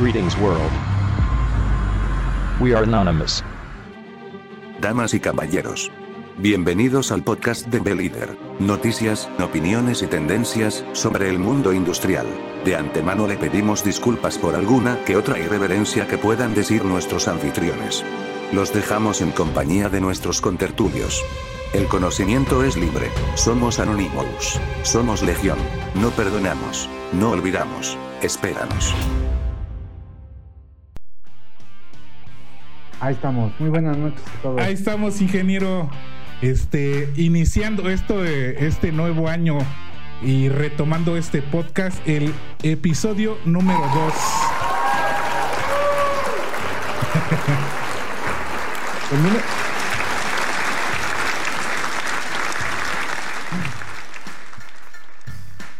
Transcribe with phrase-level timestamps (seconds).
[0.00, 0.70] Greetings world.
[2.60, 3.42] We are anonymous.
[4.80, 5.90] Damas y caballeros.
[6.36, 8.38] Bienvenidos al podcast de Belíder.
[8.60, 12.26] Noticias, opiniones y tendencias sobre el mundo industrial.
[12.64, 18.04] De antemano le pedimos disculpas por alguna que otra irreverencia que puedan decir nuestros anfitriones.
[18.52, 21.24] Los dejamos en compañía de nuestros contertulios.
[21.72, 23.10] El conocimiento es libre.
[23.34, 24.60] Somos Anonymous.
[24.84, 25.58] Somos Legión.
[25.96, 26.88] No perdonamos.
[27.12, 27.98] No olvidamos.
[28.22, 28.94] Espéranos.
[33.00, 33.52] Ahí estamos.
[33.60, 34.60] Muy buenas noches a todos.
[34.60, 35.88] Ahí estamos, ingeniero.
[36.42, 39.58] Este, iniciando esto, de este nuevo año
[40.22, 43.88] y retomando este podcast, el episodio número 2.
[49.10, 49.42] El número-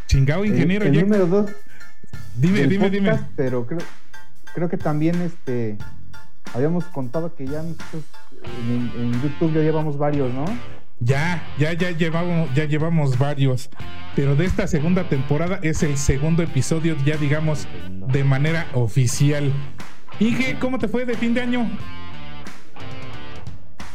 [0.07, 0.87] Chingado, ingeniero.
[0.87, 1.51] el, el número dos
[2.37, 3.21] dime, del dime, dime.
[3.37, 3.81] Pero creo,
[4.55, 5.77] creo que también este
[6.55, 8.05] habíamos contado que ya nosotros
[8.43, 10.45] en, en YouTube ya llevamos varios, ¿no?
[11.01, 13.71] Ya, ya, ya llevamos, ya llevamos varios.
[14.17, 19.53] Pero de esta segunda temporada es el segundo episodio, ya digamos, de manera oficial.
[20.19, 21.71] Inge, ¿cómo te fue de fin de año?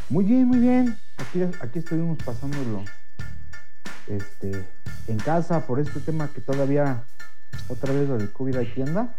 [0.08, 0.96] Muy bien, muy bien.
[1.18, 2.82] Aquí, aquí estuvimos pasándolo
[4.06, 4.64] este,
[5.08, 7.04] en casa por este tema que todavía
[7.68, 9.14] otra vez lo del COVID aquí anda.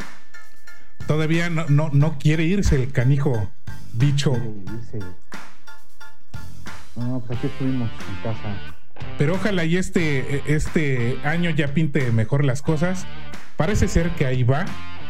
[1.07, 3.51] Todavía no, no, no quiere irse el canijo
[3.93, 4.33] bicho.
[6.95, 8.55] No, pues aquí estuvimos en casa.
[9.17, 13.05] Pero ojalá y este, este año ya pinte mejor las cosas.
[13.57, 14.65] Parece ser que ahí va.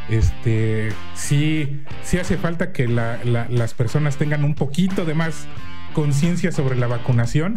[0.10, 5.48] Este sí, sí hace falta que la- la- las personas tengan un poquito de más
[5.94, 7.56] conciencia sobre la vacunación.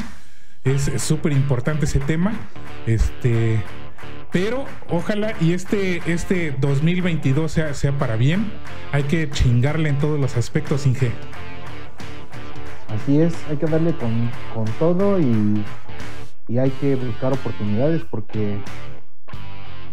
[0.65, 2.33] Es es súper importante ese tema.
[2.87, 3.63] Este,
[4.33, 8.51] pero ojalá y este, este 2022 sea, sea para bien.
[8.93, 11.11] Hay que chingarle en todos los aspectos, Inge.
[12.89, 15.63] Así es, hay que darle con, con todo y,
[16.49, 18.59] y hay que buscar oportunidades porque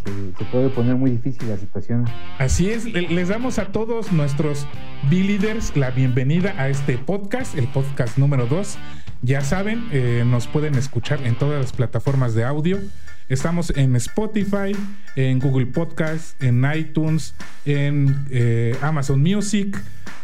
[0.06, 2.06] se, se puede poner muy difícil la situación.
[2.40, 4.66] Así es, le- les damos a todos nuestros
[5.10, 8.78] B-Leaders la bienvenida a este podcast, el podcast número 2.
[9.22, 12.80] Ya saben, eh, nos pueden escuchar en todas las plataformas de audio.
[13.28, 14.76] Estamos en Spotify,
[15.16, 17.34] en Google Podcast, en iTunes,
[17.66, 19.82] en eh, Amazon Music.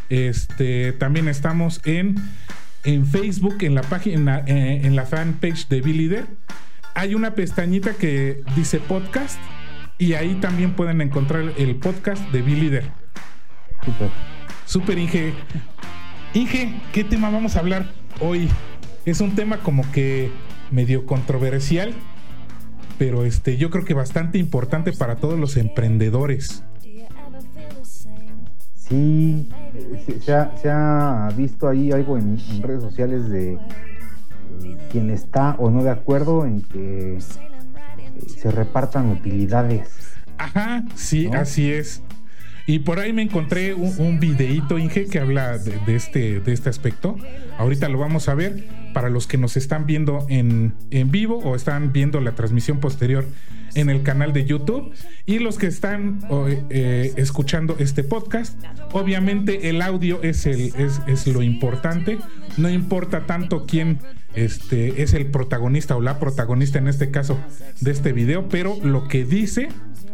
[0.10, 2.16] Este, también estamos en,
[2.84, 6.28] en Facebook, en la página, eh, en la fanpage de B-Leader.
[6.94, 9.40] Hay una pestañita que dice podcast
[9.98, 12.92] y ahí también pueden encontrar el podcast de B-Leader.
[13.84, 14.10] Súper.
[14.68, 15.34] Super Inge.
[16.36, 18.48] Inge, ¿qué tema vamos a hablar hoy?
[19.06, 20.30] Es un tema como que
[20.70, 21.96] medio controversial,
[23.02, 26.64] pero este, yo creo que bastante importante para todos los emprendedores.
[28.76, 29.50] Sí,
[30.06, 35.10] se, se ha, se ha visto ahí algo en, en redes sociales de eh, quien
[35.10, 37.20] está o no de acuerdo en que eh,
[38.28, 40.14] se repartan utilidades.
[40.38, 41.40] Ajá, sí, ¿No?
[41.40, 42.04] así es.
[42.68, 46.54] Y por ahí me encontré un, un videíto, Inge, que habla de, de este, de
[46.54, 47.16] este aspecto.
[47.58, 48.64] Ahorita lo vamos a ver
[48.94, 53.26] para los que nos están viendo en, en vivo o están viendo la transmisión posterior
[53.76, 54.94] en el canal de YouTube.
[55.26, 58.58] Y los que están o, eh, escuchando este podcast,
[58.92, 62.18] obviamente el audio es, el, es, es lo importante.
[62.58, 64.00] No importa tanto quién
[64.34, 67.40] este, es el protagonista o la protagonista en este caso
[67.80, 69.70] de este video, pero lo que dice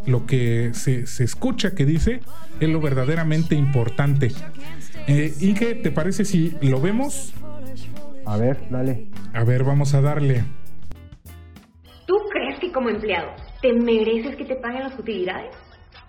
[0.05, 2.21] lo que se, se escucha que dice
[2.61, 4.31] es lo verdaderamente importante.
[5.05, 7.33] Eh, Inge, ¿te parece si lo vemos?
[8.27, 9.07] A ver, dale.
[9.33, 10.43] A ver, vamos a darle.
[12.05, 13.29] ¿Tú crees que como empleado
[13.61, 15.55] te mereces que te paguen las utilidades?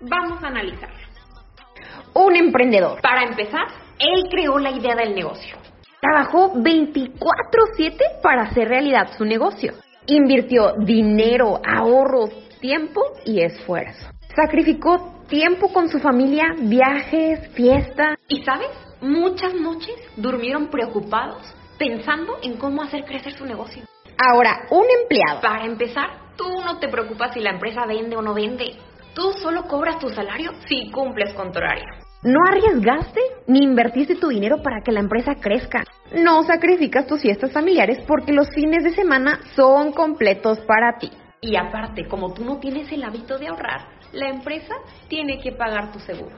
[0.01, 0.97] Vamos a analizarlo.
[2.15, 3.01] Un emprendedor.
[3.01, 3.69] Para empezar,
[4.01, 5.57] él creó la idea del negocio.
[6.01, 9.75] Trabajó 24/7 para hacer realidad su negocio.
[10.07, 12.31] Invirtió dinero, ahorros,
[12.61, 14.09] tiempo y esfuerzo.
[14.35, 18.17] Sacrificó tiempo con su familia, viajes, fiesta.
[18.27, 18.71] ¿Y sabes?
[19.01, 23.85] Muchas noches durmieron preocupados pensando en cómo hacer crecer su negocio.
[24.19, 25.41] Ahora, un empleado.
[25.41, 28.77] Para empezar, tú no te preocupas si la empresa vende o no vende.
[29.15, 31.87] Tú solo cobras tu salario si cumples con tu horario.
[32.23, 35.85] No arriesgaste ni invertiste tu dinero para que la empresa crezca.
[36.13, 41.13] No sacrificas tus fiestas familiares porque los fines de semana son completos para ti.
[41.41, 44.75] Y aparte, como tú no tienes el hábito de ahorrar, la empresa
[45.09, 46.37] tiene que pagar tu seguro.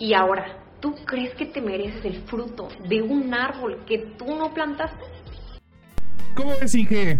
[0.00, 4.52] Y ahora, ¿tú crees que te mereces el fruto de un árbol que tú no
[4.52, 5.04] plantaste?
[6.34, 7.18] ¿Cómo ves, Inge?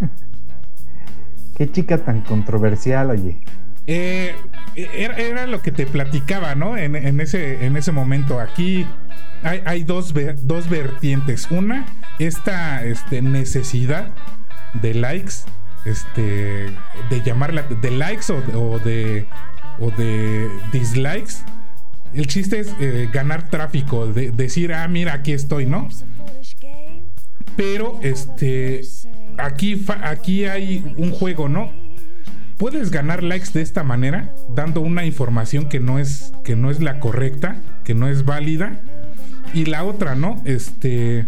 [1.56, 3.40] Qué chica tan controversial, oye.
[3.86, 4.34] Eh,
[4.76, 6.76] era, lo que te platicaba, ¿no?
[6.76, 8.38] En, ese, en ese momento.
[8.38, 8.86] Aquí
[9.42, 10.12] hay, dos,
[10.42, 11.50] dos vertientes.
[11.50, 11.86] Una,
[12.18, 14.10] esta este, necesidad
[14.74, 15.32] de likes,
[15.86, 16.66] este,
[17.08, 19.26] de llamarla, de likes o, de,
[19.80, 21.44] o de dislikes.
[22.14, 25.88] El chiste es eh, ganar tráfico, de, decir, ah, mira, aquí estoy, ¿no?
[27.56, 28.82] Pero, este,
[29.36, 31.72] aquí, aquí hay un juego, ¿no?
[32.56, 36.80] Puedes ganar likes de esta manera, dando una información que no es, que no es
[36.80, 38.80] la correcta, que no es válida.
[39.54, 40.42] Y la otra, ¿no?
[40.44, 41.26] Este.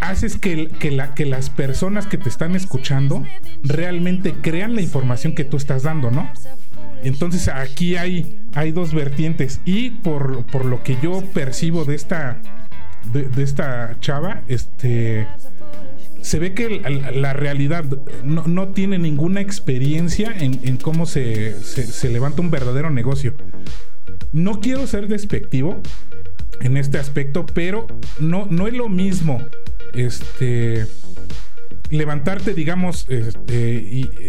[0.00, 3.24] Haces que, que, la, que las personas que te están escuchando
[3.62, 6.30] realmente crean la información que tú estás dando, ¿no?
[7.04, 9.60] Entonces aquí hay, hay dos vertientes.
[9.64, 12.40] Y por, por lo que yo percibo de esta,
[13.12, 15.28] de, esta chava, este
[16.22, 16.80] se ve que
[17.14, 17.84] la, realidad
[18.24, 21.54] no, tiene ninguna experiencia en, cómo se,
[22.10, 23.34] levanta un verdadero negocio.
[24.32, 25.82] No quiero ser despectivo
[26.62, 27.86] en este aspecto, pero
[28.18, 29.42] no, no es lo mismo
[29.92, 30.86] este,
[31.90, 33.74] levantarte, digamos, este,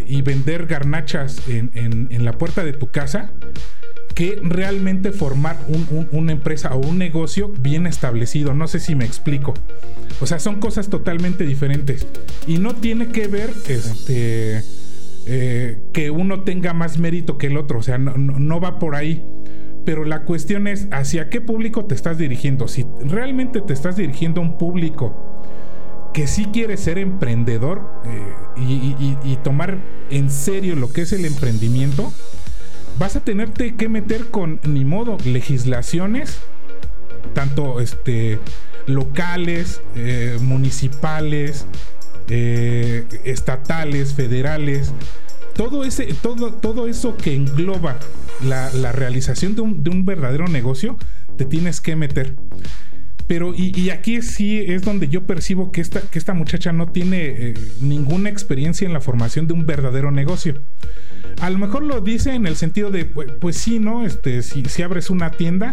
[0.07, 3.31] y, vender garnachas en, la puerta de tu casa
[4.15, 5.59] que realmente formar
[6.11, 8.53] una empresa o un negocio bien establecido.
[8.53, 9.53] No sé si me explico.
[10.21, 12.07] O sea, son cosas totalmente diferentes.
[12.47, 14.63] Y no tiene que ver este,
[15.27, 17.79] eh, que uno tenga más mérito que el otro.
[17.79, 19.23] O sea, no, va por ahí.
[19.85, 22.67] Pero la cuestión es hacia qué público te estás dirigiendo.
[22.69, 25.25] Si realmente te estás dirigiendo a un público
[26.15, 29.77] que sí quiere ser emprendedor eh, y, tomar
[30.09, 32.13] en serio lo que es el emprendimiento,
[32.97, 36.39] vas a tenerte que meter con ni modo legislaciones,
[37.33, 38.39] tanto este
[38.88, 41.65] locales, eh, municipales,
[42.29, 44.94] eh, estatales, federales,
[45.53, 48.00] todo ese, todo, todo eso que engloba
[48.41, 50.97] la, realización de un, verdadero negocio,
[51.38, 52.38] te tienes que meter.
[53.27, 57.25] Pero, y, aquí sí es donde yo percibo que esta, que esta muchacha no tiene
[57.25, 60.62] eh, ninguna experiencia en la formación de un verdadero negocio.
[61.42, 64.06] A lo mejor lo dice en el sentido de, pues, pues sí, ¿no?
[64.06, 65.72] Este, si, si abres una tienda,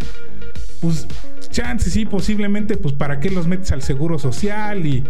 [0.80, 1.06] pues
[1.50, 5.04] chance, sí, posiblemente, pues para qué los metes al seguro social y,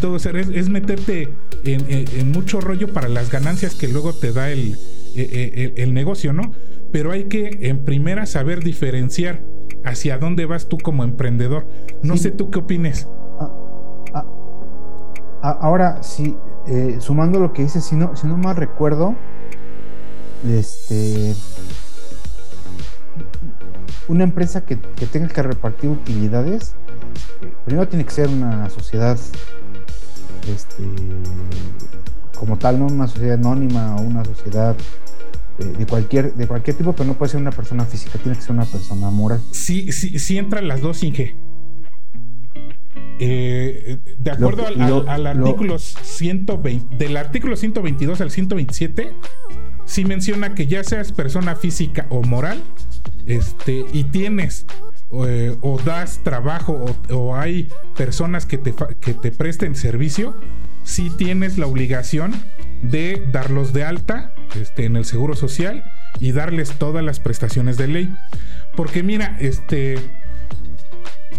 [0.00, 0.30] todo eso.
[0.30, 1.30] Es, meterte
[1.64, 4.76] en, mucho rollo para las ganancias que luego te da el,
[5.16, 6.52] e, e, el, negocio, ¿no?
[6.92, 9.40] Pero hay que en primera saber diferenciar
[9.84, 11.66] hacia dónde vas tú como emprendedor.
[12.02, 13.08] No sé tú qué opines.
[13.40, 13.50] Ah,
[14.14, 14.24] ah,
[15.42, 16.36] ah, ahora, sí,
[16.66, 19.14] eh, sumando lo que dices, si no, si no mal recuerdo,
[20.48, 21.34] este
[24.08, 26.74] una empresa que, tenga que repartir utilidades,
[27.42, 29.18] eh, primero tiene que ser una sociedad
[30.54, 30.84] este,
[32.38, 34.76] como tal, no una sociedad anónima o una sociedad
[35.58, 38.42] eh, de cualquier, de cualquier tipo, pero no puede ser una persona física, tiene que
[38.42, 39.40] ser una persona moral.
[39.50, 41.34] Sí, sí, sí entran las dos, Inge.
[43.20, 49.12] Eh, de acuerdo al, artículo 120, del artículo 122 al 127,
[49.84, 52.60] sí menciona que ya seas persona física o moral,
[53.26, 54.66] este, y tienes
[55.12, 60.36] eh, o das trabajo o, hay personas que te, que te presten servicio,
[60.82, 62.34] si tienes la obligación
[62.82, 65.84] de darlos de alta este, en el seguro social
[66.20, 68.16] y darles todas las prestaciones de ley.
[68.76, 69.98] Porque mira, este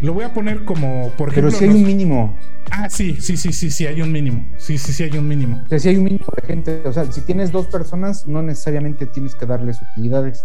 [0.01, 1.51] lo voy a poner como por ejemplo.
[1.51, 2.37] Pero si hay un mínimo.
[2.71, 4.45] Ah, sí, sí, sí, sí, sí, hay un mínimo.
[4.57, 5.61] Sí, sí, sí, hay un mínimo.
[5.65, 6.81] O sea, si hay un mínimo de gente.
[6.85, 10.43] O sea, si tienes dos personas, no necesariamente tienes que darles utilidades.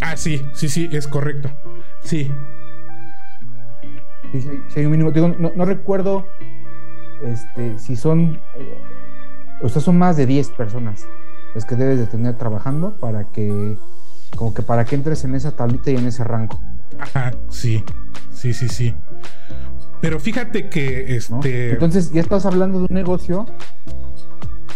[0.00, 1.50] Ah, sí, sí, sí, es correcto.
[2.02, 2.30] Sí.
[4.32, 5.12] Sí, sí, hay un mínimo.
[5.12, 6.26] Digo, no, recuerdo
[7.24, 8.40] este, si son.
[8.56, 8.78] Eh,
[9.60, 11.06] o sea, son más de 10 personas
[11.58, 13.76] las que debes de tener trabajando para que.
[14.36, 16.60] Como que para que entres en esa tablita y en ese rango.
[17.00, 17.84] Ajá, sí.
[18.32, 18.94] Sí, sí, sí.
[20.00, 21.72] Pero fíjate que este.
[21.72, 23.46] Entonces, ya estás hablando de un negocio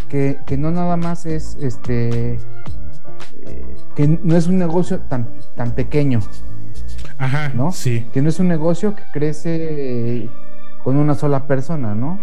[0.08, 2.32] que, no nada más es este.
[2.32, 6.18] Eh, que no es un negocio tan, tan pequeño.
[7.16, 7.70] Ajá, ¿no?
[7.70, 8.08] Sí.
[8.12, 10.28] Que no es un negocio que crece
[10.82, 12.18] con una sola persona, ¿no?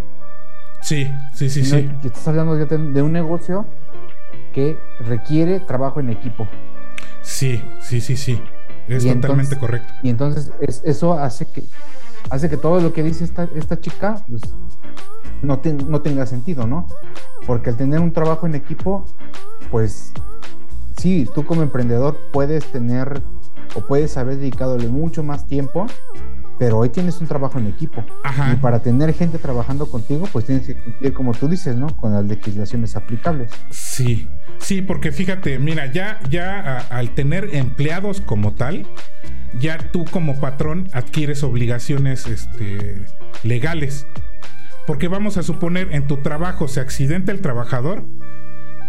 [0.81, 1.89] Sí, sí, sí, sí.
[2.03, 3.65] Estás hablando de un negocio
[4.53, 6.47] que requiere trabajo en equipo.
[7.21, 8.41] Sí, sí, sí, sí.
[8.87, 9.93] Es totalmente correcto.
[10.01, 10.51] Y entonces
[10.83, 11.63] eso hace que
[12.29, 14.41] hace que todo lo que dice esta, esta chica pues,
[15.41, 16.87] no, no tenga sentido, ¿no?
[17.45, 19.05] Porque al tener un trabajo en equipo,
[19.71, 20.11] pues
[20.97, 23.21] sí, tú como emprendedor puedes tener
[23.75, 25.87] o puedes haber dedicadole mucho más tiempo
[26.59, 28.03] pero hoy tienes un trabajo en equipo.
[28.23, 28.51] Ajá.
[28.53, 31.87] Y para tener gente trabajando contigo, pues tienes que cumplir, como tú dices, ¿no?
[31.97, 33.49] Con las legislaciones aplicables.
[33.71, 34.27] Sí,
[34.59, 38.85] sí, porque fíjate, mira, ya, ya a- al tener empleados como tal,
[39.59, 43.05] ya tú como patrón adquieres obligaciones este,
[43.43, 44.05] legales.
[44.85, 48.03] Porque vamos a suponer en tu trabajo se accidenta el trabajador,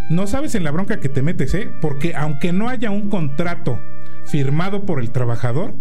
[0.08, 1.70] no sabes en la bronca que te metes, ¿eh?
[1.80, 3.78] Porque aunque no haya un contrato
[4.26, 5.74] firmado por el trabajador,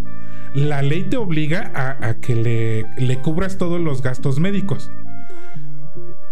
[0.53, 4.91] la ley te obliga a, a que le, le cubras todos los gastos médicos.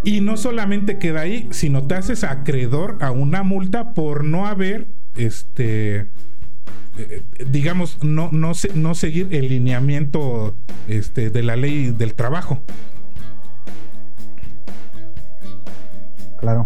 [0.03, 4.87] Y no solamente queda ahí, sino te haces acreedor a una multa por no haber,
[5.15, 6.07] este,
[6.97, 10.55] eh, digamos, no, no, no seguir el lineamiento
[10.87, 12.61] este, de la ley del trabajo.
[16.39, 16.65] Claro.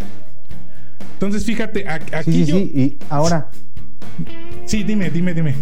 [1.13, 2.57] Entonces, fíjate, aquí Sí, sí, yo...
[2.57, 2.71] sí.
[2.75, 3.49] Y ahora,
[4.65, 5.55] Sí, dime, dime, dime.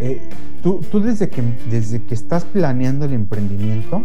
[0.00, 0.20] Eh,
[0.62, 4.04] tú, tú desde que desde que estás planeando el emprendimiento,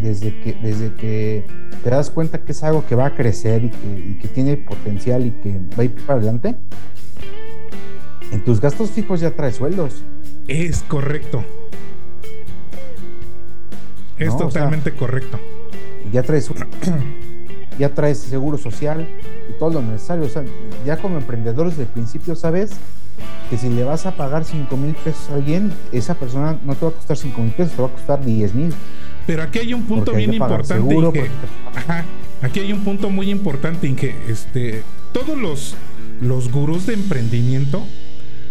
[0.00, 1.44] desde que, desde que
[1.82, 4.56] te das cuenta que es algo que va a crecer y que, y que tiene
[4.56, 6.56] potencial y que va a ir para adelante,
[8.30, 10.02] en tus gastos fijos ya traes sueldos.
[10.48, 11.44] Es correcto.
[14.18, 15.38] Es No, o sea- totalmente correcto.
[16.12, 16.50] ya traes
[17.78, 19.08] ya traes seguro social
[19.50, 20.24] y todo lo necesario.
[20.24, 20.44] O sea,
[20.86, 22.72] ya como emprendedor desde el principio sabes
[23.50, 26.84] que si le vas a pagar 5 mil pesos a alguien, esa persona no te
[26.86, 28.72] va a costar 5 mil pesos, te va a costar 10 mil.
[29.26, 30.74] Pero aquí hay un punto Porque bien importante.
[30.74, 31.20] seguro, Inge.
[31.20, 32.04] porque- Ajá.
[32.42, 35.76] Aquí hay un punto muy importante en que este, todos los,
[36.20, 37.84] los gurús de emprendimiento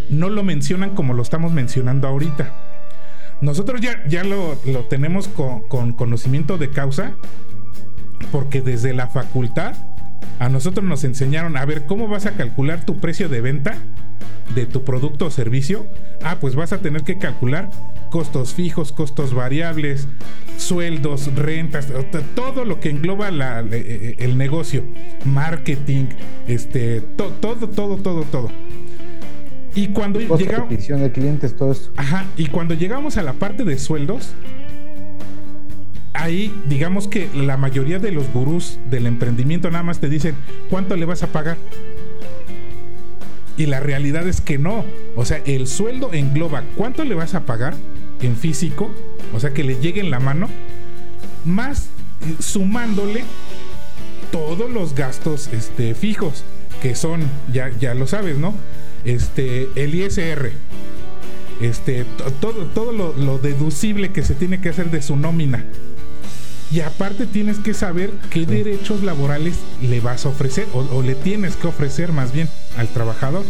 [0.08, 2.54] no lo mencionan como lo estamos mencionando ahorita.
[3.42, 7.12] Nosotros ya, ya lo, lo tenemos con, con conocimiento de causa,
[8.30, 9.74] porque desde la facultad
[10.38, 13.76] a nosotros nos enseñaron a ver cómo vas a calcular tu precio de venta
[14.54, 15.86] de tu producto o servicio.
[16.22, 17.70] Ah, pues vas a tener que calcular
[18.10, 20.06] costos fijos, costos variables,
[20.58, 21.88] sueldos, rentas,
[22.34, 23.78] todo lo que engloba la- le-
[24.10, 24.84] eh, el negocio,
[25.24, 26.06] marketing,
[26.46, 28.50] este, to- todo, todo, todo, todo.
[29.74, 31.90] Y cuando llegamos, de clientes, todo esto.
[31.96, 34.34] Ajá, y cuando llegamos a la parte de sueldos,
[36.14, 40.34] ahí digamos que la mayoría de los gurús del emprendimiento nada más te dicen
[40.68, 41.56] cuánto le vas a pagar.
[43.56, 44.84] Y la realidad es que no.
[45.16, 47.74] O sea, el sueldo engloba cuánto le vas a pagar
[48.22, 48.90] en físico,
[49.34, 50.48] o sea, que le llegue en la mano,
[51.44, 51.86] más
[52.22, 53.24] eh, sumándole
[54.30, 56.44] todos los gastos este, fijos,
[56.80, 58.54] que son, ya, ya lo sabes, ¿no?
[59.04, 60.52] Este, el ISR,
[61.60, 65.64] este, to- todo, todo lo, lo deducible que se tiene que hacer de su nómina.
[66.72, 71.14] Y aparte tienes que saber qué derechos laborales le vas a ofrecer o, o le
[71.14, 72.48] tienes que ofrecer más bien
[72.78, 73.44] al trabajador.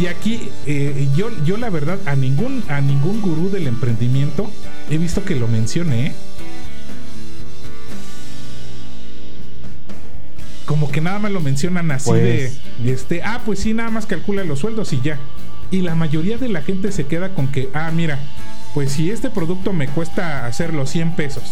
[0.00, 4.48] Y aquí eh, yo, yo la verdad a ningún, a ningún gurú del emprendimiento
[4.88, 6.06] he visto que lo mencione.
[6.06, 6.12] ¿eh?
[10.64, 14.06] Como que nada más lo mencionan así Pues- de, este, ah, pues sí, nada más
[14.06, 15.18] calcula los sueldos y ya.
[15.72, 18.18] Y la mayoría de la gente se queda con que, ah, mira,
[18.74, 21.42] pues si este producto me cuesta hacerlo 100 pesos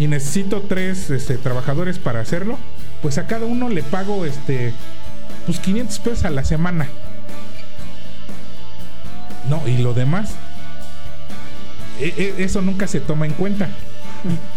[0.00, 2.58] y necesito tres este, trabajadores para hacerlo,
[3.02, 4.72] pues a cada uno le pago este,
[5.44, 6.88] pues 500 pesos a la semana.
[9.50, 10.34] No, y lo demás,
[12.00, 13.68] e- e- eso nunca se toma en cuenta.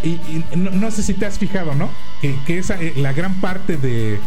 [0.02, 0.18] Y,
[0.56, 1.90] no, no sé si te has fijado, ¿no?
[2.22, 4.20] Que, que esa, eh, la gran parte de,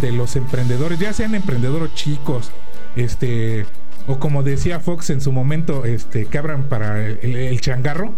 [0.00, 2.52] de los emprendedores, ya sean emprendedores chicos,
[2.94, 3.66] este,
[4.06, 8.14] o como decía Fox en su momento, este, que abran para el changarro,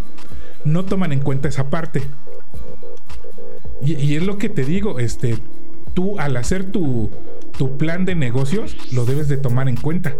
[0.66, 2.02] no toman en cuenta esa parte.
[3.82, 5.38] Y, y es lo que te digo, este,
[5.94, 7.10] tú al hacer tu,
[7.56, 10.16] tu plan de negocios, lo debes de tomar en cuenta.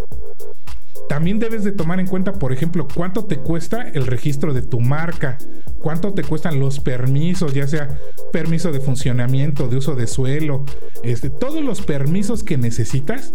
[1.09, 4.81] También debes de tomar en cuenta, por ejemplo, cuánto te cuesta el registro de tu
[4.81, 5.37] marca,
[5.78, 7.99] cuánto te cuestan los permisos, ya sea
[8.33, 10.64] permiso de funcionamiento, de uso de suelo,
[11.02, 13.35] este, todos los permisos que necesitas,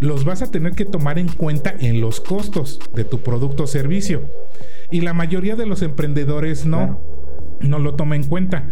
[0.00, 3.66] los vas a tener que tomar en cuenta en los costos de tu producto o
[3.66, 4.22] servicio.
[4.90, 7.00] Y la mayoría de los emprendedores no,
[7.60, 8.64] no lo toma en cuenta.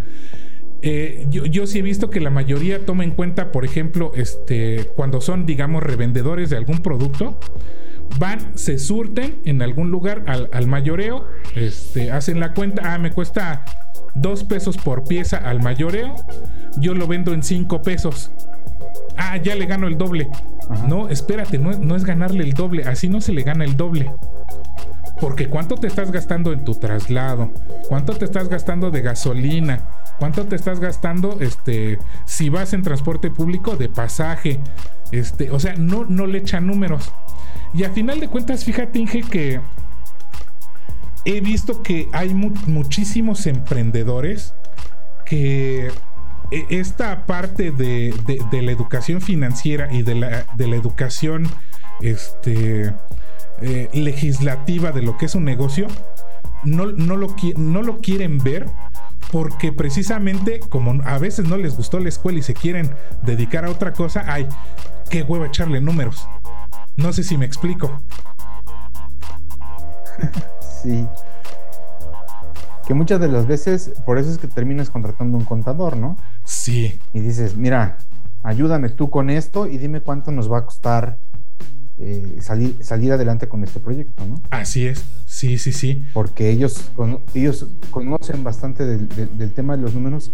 [0.89, 4.85] Eh, yo, yo sí he visto que la mayoría toma en cuenta, por ejemplo, este,
[4.95, 7.41] cuando son, digamos, revendedores de algún producto,
[8.21, 11.27] van, se surten en algún lugar al, al mayoreo,
[11.57, 13.65] este, hacen la cuenta, ah, me cuesta
[14.15, 16.15] dos pesos por pieza al mayoreo,
[16.79, 18.31] yo lo vendo en cinco pesos.
[19.17, 20.29] Ah, ya le gano el doble.
[20.71, 20.87] Ajá.
[20.87, 23.77] No, espérate, no, es- no es ganarle el doble, así no se le gana el
[23.77, 24.09] doble.
[25.21, 27.51] Porque cuánto te estás gastando en tu traslado,
[27.89, 29.81] cuánto te estás gastando de gasolina,
[30.19, 34.61] cuánto te estás gastando, este, si vas en transporte público de pasaje,
[35.13, 37.13] este, o sea, no, no le echan números.
[37.75, 39.61] Y a final de cuentas, fíjate, Inge, que
[41.25, 44.55] he visto que hay muchísimos emprendedores
[45.25, 45.91] que
[46.51, 48.15] e, esta parte de,
[48.53, 51.49] la educación financiera y de la, educación
[52.01, 52.95] este,
[53.61, 55.89] eh, legislativa de lo que es un negocio,
[56.65, 58.67] no, no, lo, no lo quieren ver
[59.33, 63.71] porque precisamente como a veces no les gustó la escuela y se quieren dedicar a
[63.71, 64.47] otra cosa, ay,
[65.11, 66.27] qué huevo echarle números.
[66.97, 68.01] No sé si me explico.
[70.83, 71.07] sí.
[72.87, 76.17] Que muchas de las veces, por eso es que terminas contratando un contador, ¿no?
[76.45, 77.01] Sí.
[77.13, 77.99] Y dices, mira,
[78.45, 81.19] ayúdame tú con esto y dime cuánto nos va a costar
[81.99, 84.43] eh, salir, salir adelante con este proyecto, ¿no?
[84.51, 86.05] Así es, sí, sí, sí.
[86.13, 86.91] Porque ellos,
[87.35, 90.31] ellos conocen bastante del, tema de los números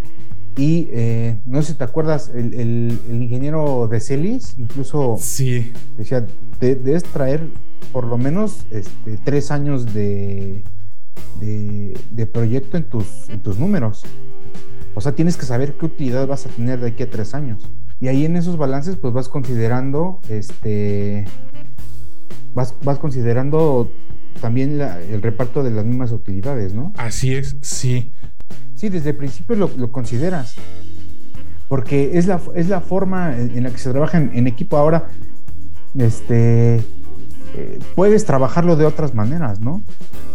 [0.57, 5.73] y eh, no sé si te acuerdas, el, ingeniero de Celis incluso sí.
[5.97, 6.27] decía,
[6.61, 7.49] debes traer
[7.93, 10.65] por lo menos este, tres años de,
[11.41, 14.03] de, proyecto en tus, en tus números.
[14.95, 17.71] O sea, tienes que saber qué utilidad vas a tener de aquí a tres años.
[18.01, 21.25] Y ahí en esos balances, pues vas considerando este
[22.55, 23.91] vas, considerando
[24.41, 26.93] también el reparto de las mismas utilidades, ¿no?
[26.97, 28.13] Así es, sí.
[28.75, 30.57] Sí, desde el principio lo, consideras.
[31.69, 34.77] Porque es la, es la forma en la que se trabaja en, equipo.
[34.77, 35.09] Ahora,
[35.97, 36.77] este,
[37.55, 39.83] eh, puedes trabajarlo de otras maneras, ¿no?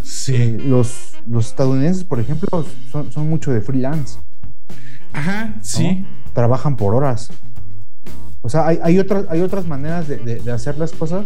[0.01, 0.35] Sí.
[0.35, 4.19] Eh, los, los estadounidenses, por ejemplo, son, mucho de freelance.
[5.13, 6.05] Ajá, sí.
[6.33, 7.29] Trabajan por horas.
[8.41, 11.25] O sea, hay, otras, hay otras maneras de hacer las cosas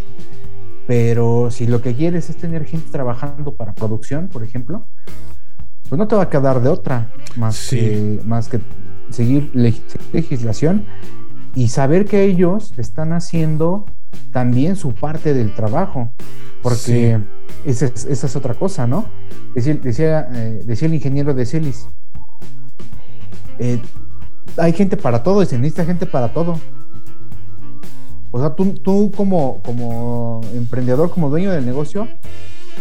[0.87, 4.85] pero si lo que quieres es tener gente trabajando para producción, por ejemplo,
[5.87, 8.59] pues no te va a quedar de otra más, que, más que
[9.09, 10.85] seguir legislación
[11.53, 13.85] y saber que ellos están haciendo
[14.31, 16.13] también su parte del trabajo,
[16.61, 17.19] porque
[17.65, 19.05] esa, es, otra cosa, ¿no?
[19.53, 21.87] Decía, decía, eh, el ingeniero de Celis,
[23.59, 23.79] eh,
[24.57, 26.59] hay gente para todo y se necesita gente para todo.
[28.31, 32.07] O sea, tú, tú como, como emprendedor, como dueño del negocio,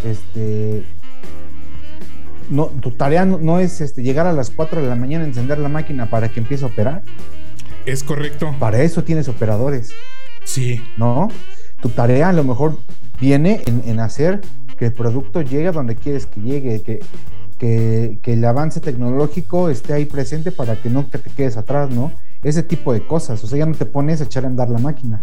[0.05, 0.85] este,
[2.49, 5.69] no, tu tarea no, es este, llegar a las 4 de la mañana, encender la
[5.69, 7.03] máquina para que empiece a operar.
[7.87, 8.55] Es correcto.
[8.59, 9.93] Para eso tienes operadores.
[10.45, 10.81] Sí.
[10.97, 11.29] ¿No?
[11.81, 12.79] Tu tarea a lo mejor
[13.21, 14.41] viene en, hacer
[14.79, 17.01] que el producto llegue a donde quieres que llegue, que,
[17.59, 22.13] que, que, el avance tecnológico esté ahí presente para que no te quedes atrás, ¿no?
[22.43, 23.43] Ese tipo de cosas.
[23.45, 25.23] O sea, ya no te pones a echar a andar la máquina.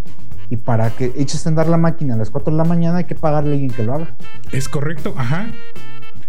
[0.49, 3.03] Y para que eches a andar la máquina a las 4 de la mañana hay
[3.05, 4.15] que pagarle a alguien que lo haga.
[4.51, 5.51] Es correcto, ajá.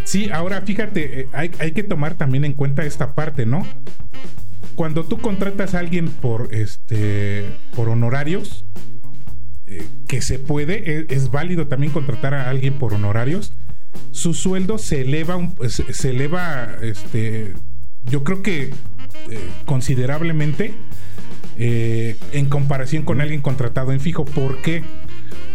[0.05, 3.67] Sí, ahora fíjate, eh, hay, que tomar también en cuenta esta parte, ¿no?
[4.75, 7.45] Cuando tú contratas a alguien por este
[7.77, 8.65] por honorarios,
[9.67, 13.53] eh, que se puede, e, es, válido también contratar a alguien por honorarios,
[14.11, 15.37] su sueldo se eleva,
[15.69, 17.53] se eleva, este,
[18.05, 18.71] yo creo que
[19.31, 20.75] eh, considerablemente
[21.59, 24.25] eh, en comparación con alguien contratado en fijo.
[24.25, 24.83] ¿Por qué?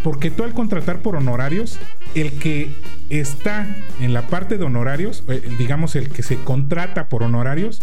[0.03, 1.79] Porque tú al contratar por honorarios,
[2.13, 2.75] el que
[3.09, 3.67] está
[3.99, 7.81] en la parte de honorarios, eh, digamos el que se contrata por honorarios,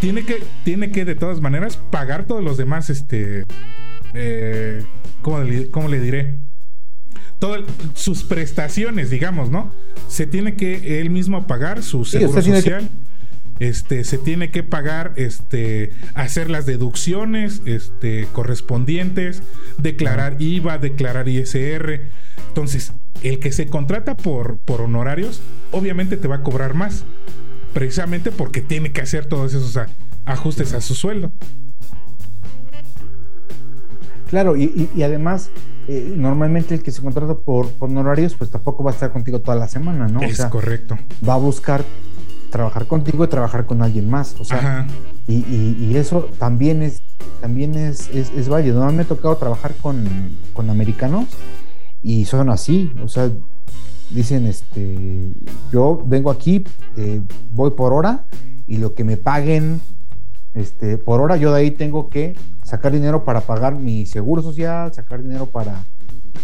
[0.00, 3.44] tiene que, tiene que de todas maneras pagar todos los demás, este,
[5.22, 6.38] ¿cómo, le, diré?
[7.38, 7.62] Todas
[7.94, 9.72] sus prestaciones, digamos, ¿no?
[10.08, 12.88] Se tiene que él mismo pagar su seguro social
[13.60, 19.42] este, se tiene que pagar, este, hacer las deducciones este, correspondientes,
[19.78, 22.02] declarar IVA, declarar ISR.
[22.48, 25.40] Entonces, el que se contrata por, por honorarios,
[25.70, 27.04] obviamente te va a cobrar más,
[27.72, 29.78] precisamente porque tiene que hacer todos esos
[30.24, 31.32] ajustes a su sueldo.
[34.28, 35.50] Claro, y, además,
[35.86, 39.56] eh, normalmente el que se contrata por, honorarios, pues tampoco va a estar contigo toda
[39.56, 40.22] la semana, ¿no?
[40.22, 40.98] Es correcto.
[41.26, 41.84] Va a buscar
[42.54, 44.36] trabajar contigo y trabajar con alguien más.
[44.38, 44.86] O sea,
[45.26, 47.02] y, eso también es,
[47.40, 48.84] también es, es, válido.
[48.84, 50.06] No me ha tocado trabajar con,
[50.70, 51.26] americanos
[52.00, 52.92] y son así.
[53.02, 53.28] O sea,
[54.10, 55.32] dicen, este,
[55.72, 56.64] yo vengo aquí,
[56.96, 57.20] eh,
[57.52, 58.26] voy por hora
[58.68, 59.80] y lo que me paguen
[60.54, 64.94] este, por hora, yo de ahí tengo que sacar dinero para pagar mi seguro social,
[64.94, 65.84] sacar dinero para,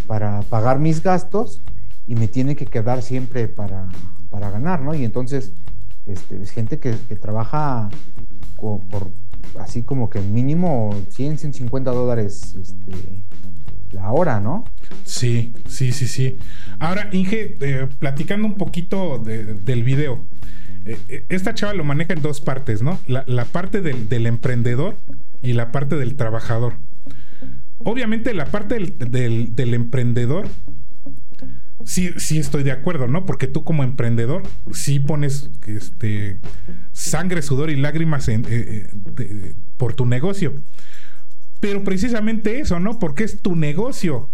[0.08, 1.62] para pagar mis gastos
[2.04, 3.88] y me tiene que quedar siempre para,
[4.28, 4.92] para ganar, ¿no?
[4.92, 5.52] Y entonces
[6.06, 7.88] este, es gente que, trabaja
[8.56, 9.10] por,
[9.58, 13.24] así como que mínimo 100, 150 dólares este,
[13.92, 14.64] la hora, ¿no?
[15.04, 16.38] Sí, sí, sí, sí.
[16.78, 20.24] Ahora, Inge, eh, platicando un poquito del video.
[20.84, 22.98] Eh, eh, esta chava lo maneja en dos partes, ¿no?
[23.06, 24.96] La, parte del, emprendedor
[25.42, 26.74] y la parte del trabajador.
[27.78, 30.46] Obviamente la parte del, del emprendedor
[31.84, 33.26] sí, sí estoy de acuerdo, ¿no?
[33.26, 36.40] Porque tú como emprendedor sí pones este,
[36.92, 38.88] sangre, sudor y lágrimas en, eh,
[39.18, 40.54] eh, por tu negocio.
[41.60, 42.98] Pero precisamente eso, ¿no?
[42.98, 44.30] Porque es tu negocio.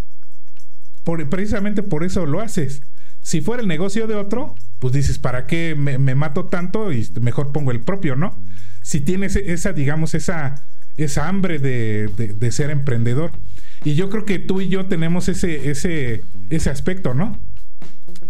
[1.05, 2.83] Precisamente por eso lo haces.
[3.23, 6.93] Si fuera el negocio de otro, pues dices, ¿para qué me, mato tanto?
[6.93, 8.37] Y mejor pongo el propio, ¿no?
[8.83, 10.63] Si tienes esa, digamos, esa,
[10.97, 13.33] esa hambre de ser emprendedor.
[13.85, 17.39] Y yo creo que tú y yo tenemos ese, ese, ese aspecto, ¿no?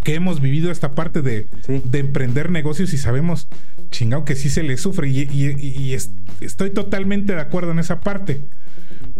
[0.02, 1.46] Que hemos vivido esta parte de,
[1.92, 3.48] emprender negocios y sabemos,
[3.90, 5.08] chingado, que sí se le sufre.
[5.08, 5.96] Y,
[6.40, 8.42] estoy totalmente de acuerdo en esa parte.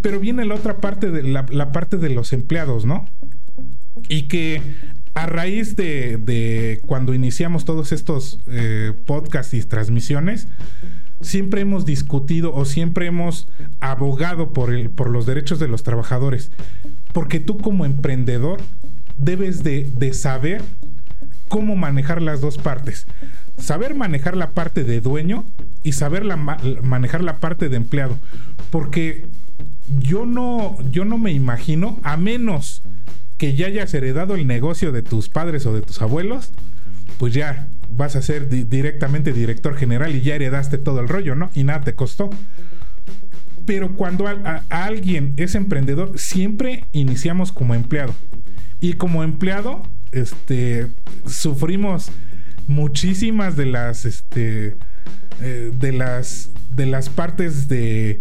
[0.02, 3.08] Pero viene la otra parte, de la, parte de los empleados, ¿no?
[4.08, 4.60] Y que
[5.14, 10.48] a raíz de, cuando iniciamos todos estos eh, podcasts y transmisiones,
[11.20, 13.48] siempre hemos discutido o siempre hemos
[13.80, 16.50] abogado por, el, por los derechos de los trabajadores.
[17.12, 18.60] Porque tú como emprendedor
[19.16, 20.62] debes de, saber
[21.48, 23.06] cómo manejar las dos partes.
[23.58, 25.44] Saber manejar la parte de dueño
[25.82, 26.24] y saber
[26.82, 28.18] manejar la parte de empleado.
[28.70, 29.26] Porque
[29.98, 32.82] yo no, yo no me imagino, a menos
[33.38, 36.52] que ya hayas heredado el negocio de tus padres o de tus abuelos,
[37.18, 41.50] pues ya vas a ser directamente director general y ya heredaste todo el rollo, ¿no?
[41.54, 42.30] Y nada te costó.
[43.64, 44.26] Pero cuando
[44.68, 48.14] alguien es emprendedor, siempre iniciamos como empleado.
[48.80, 49.82] Y como empleado,
[50.12, 50.88] este,
[51.26, 52.10] sufrimos
[52.68, 54.76] muchísimas de las, este,
[55.40, 58.20] eh, de las, de las partes de,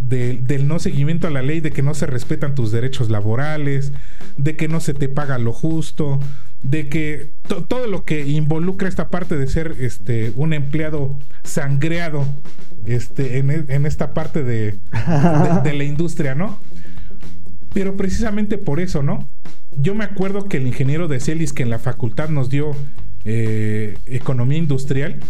[0.00, 3.92] del no seguimiento a la ley, de que no se respetan tus derechos laborales,
[4.36, 6.20] de que no se te paga lo justo,
[6.62, 7.32] de que
[7.68, 12.26] todo lo que involucra esta parte de ser este, un empleado sangreado
[12.84, 14.78] este, en, e, esta parte de,
[15.64, 16.58] la industria, ¿no?
[17.72, 19.28] Pero precisamente por eso, ¿no?
[19.76, 22.72] Yo me acuerdo que el ingeniero de Celis que en la facultad nos dio
[23.24, 25.20] eh, economía industrial,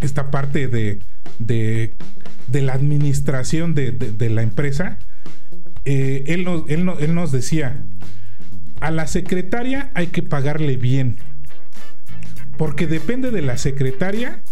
[0.00, 1.00] esta parte de,
[1.38, 1.92] de,
[2.52, 4.98] la administración de, la empresa,
[5.84, 7.82] eh, él, él nos decía,
[8.80, 11.18] a la secretaria hay que pagarle bien.
[12.56, 14.42] Porque depende de la secretaria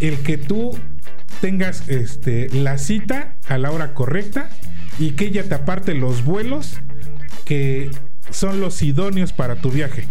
[0.00, 0.78] el que tú
[1.40, 4.48] tengas este, la cita a la hora correcta
[4.98, 6.80] y que ella te aparte los vuelos
[7.44, 7.90] que
[8.30, 10.04] son los idóneos para tu viaje.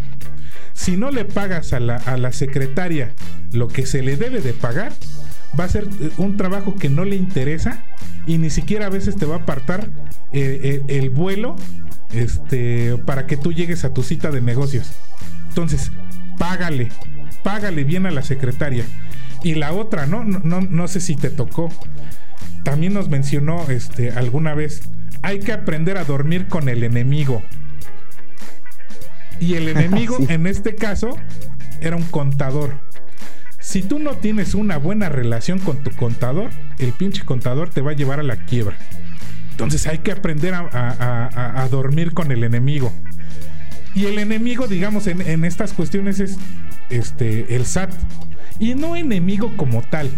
[0.73, 3.13] Si no le pagas a la, a la secretaria
[3.51, 4.93] lo que se le debe de pagar,
[5.59, 7.83] va a ser eh, un trabajo que no le interesa
[8.27, 9.89] y ni siquiera a veces te va a apartar
[10.31, 11.55] eh, eh, el vuelo
[12.15, 14.91] este, para que tú llegues a tu cita de negocios.
[15.49, 15.91] Entonces,
[16.37, 16.89] págale,
[17.43, 18.85] págale bien a la secretaria.
[19.43, 20.23] Y la otra, ¿no?
[20.23, 21.69] No, no, sé si te tocó.
[22.63, 24.81] También nos mencionó este, alguna vez,
[25.21, 27.43] hay que aprender a dormir con el enemigo.
[29.39, 31.17] Y el enemigo, en este caso,
[31.81, 32.79] era un contador.
[33.59, 37.91] Si tú no tienes una buena relación con tu contador, el pinche contador te va
[37.91, 38.77] a llevar a la quiebra.
[39.55, 42.91] Entonces hay que aprender a, dormir con el enemigo.
[43.93, 46.37] Y el enemigo, digamos, en, estas cuestiones es
[46.89, 47.93] este, el SAT.
[48.59, 50.09] Y no enemigo como tal.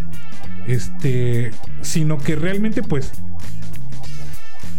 [0.65, 3.11] Este, sino que realmente, pues,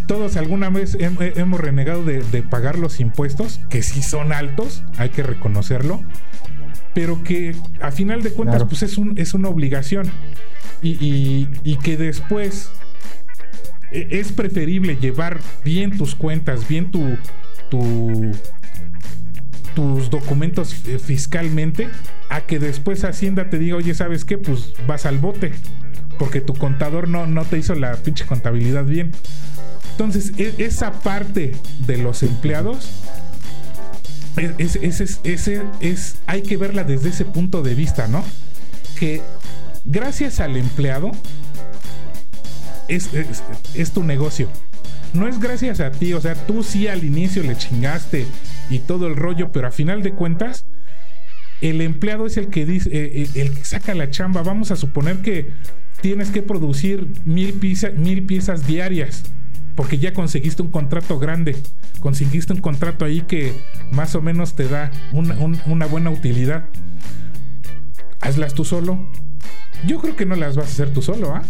[0.09, 5.23] todos alguna vez hemos renegado de, pagar los impuestos, que sí son altos, hay que
[5.23, 6.03] reconocerlo,
[6.95, 10.11] pero que a final de cuentas, pues es, un, es una obligación.
[10.83, 12.73] y, y que después
[13.91, 17.17] es preferible llevar bien tus cuentas, bien tu,
[19.75, 21.89] tus documentos fiscalmente,
[22.31, 24.39] a que después Hacienda te diga, oye, ¿sabes qué?
[24.39, 25.53] Pues vas al bote,
[26.19, 29.13] porque tu contador no, no te hizo la pinche contabilidad bien.
[29.93, 31.55] Entonces, e-, esa parte
[31.87, 32.91] de los empleados,
[34.59, 38.25] es, ese es, hay que verla desde ese punto de vista, ¿no?
[38.99, 39.21] Que
[39.85, 41.11] gracias al empleado,
[42.89, 44.49] es, tu negocio.
[45.13, 48.27] No es gracias a ti, o sea, tú sí al inicio le chingaste
[48.71, 50.67] y todo el rollo, pero a final de cuentas,
[51.61, 54.43] el empleado es el que dice, eh, eh, que saca la chamba.
[54.43, 55.53] Vamos a suponer que
[56.01, 57.55] tienes que producir mil,
[58.27, 59.25] piezas diarias
[59.75, 61.57] porque ya conseguiste un contrato grande,
[62.01, 63.53] conseguiste un contrato ahí que
[63.93, 66.65] más o menos te da una, buena utilidad.
[68.21, 69.09] Hazlas tú solo.
[69.87, 71.43] Yo creo que no las vas a hacer tú solo, ¿ah?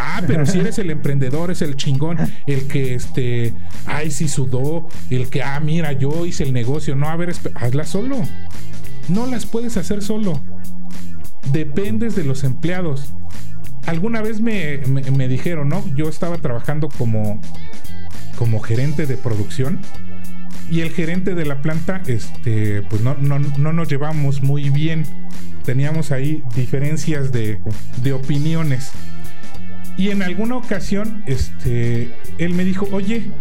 [0.00, 3.52] Ah, pero si eres el emprendedor, es el chingón, el que este,
[3.84, 6.94] ay, sí sudó, el que, ah, mira, yo hice el negocio.
[6.94, 8.16] No, a ver, hazla solo.
[9.08, 10.40] No las puedes hacer solo.
[11.50, 13.12] Dependes de los empleados.
[13.86, 15.84] Alguna vez me, me dijeron, ¿no?
[15.96, 17.40] Yo estaba trabajando como,
[18.36, 19.80] como gerente de producción
[20.70, 25.04] y el gerente de la planta, este, pues no, no, no nos llevamos muy bien.
[25.64, 27.60] Teníamos ahí diferencias de,
[28.02, 28.92] de opiniones.
[29.98, 33.32] Y en alguna ocasión, este, él me dijo, oye,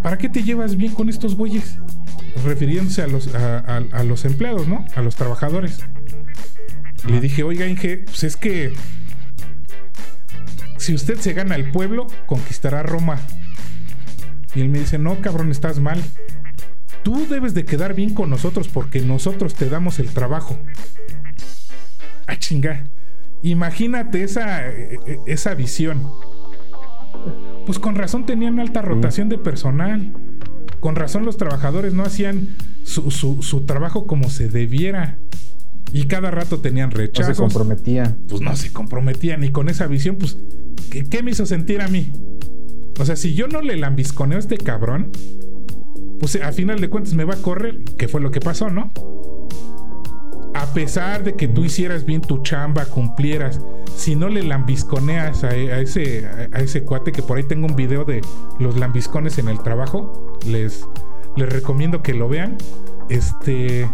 [0.00, 1.78] ¿para qué te llevas bien con estos güeyes?
[2.44, 4.86] Refiriéndose a los, a, los empleados, ¿no?
[4.94, 5.80] A los trabajadores.
[7.08, 8.72] Le dije, oiga, Inge, pues es que
[10.76, 13.18] si usted se gana el pueblo, conquistará Roma.
[14.54, 16.00] Y él me dice, no, cabrón, estás mal.
[17.02, 20.56] Tú debes de quedar bien con nosotros porque nosotros te damos el trabajo.
[22.28, 22.84] Ah, chinga.
[23.42, 26.02] Imagínate esa, e, e, esa visión.
[27.66, 30.12] Pues con razón tenían alta rotación de personal.
[30.80, 35.18] Con razón los trabajadores no hacían su, trabajo como se debiera.
[35.92, 37.28] Y cada rato tenían rechazos.
[37.28, 38.18] No se comprometían.
[38.28, 39.44] Pues no se comprometían.
[39.44, 40.38] Y con esa visión, pues,
[40.90, 42.12] ¿qué, qué me hizo sentir a mí?
[42.98, 45.10] O sea, si yo no le lambisconeo a este cabrón,
[46.18, 48.92] pues a final de cuentas me va a correr, que fue lo que pasó, ¿no?
[50.54, 53.60] A pesar de que tú hicieras bien tu chamba, cumplieras,
[53.96, 58.04] si no le lambisconeas a, ese, a, ese cuate, que por ahí tengo un video
[58.04, 58.20] de
[58.58, 60.86] los lambiscones en el trabajo, les,
[61.36, 62.56] les recomiendo que lo vean.
[63.08, 63.88] Este.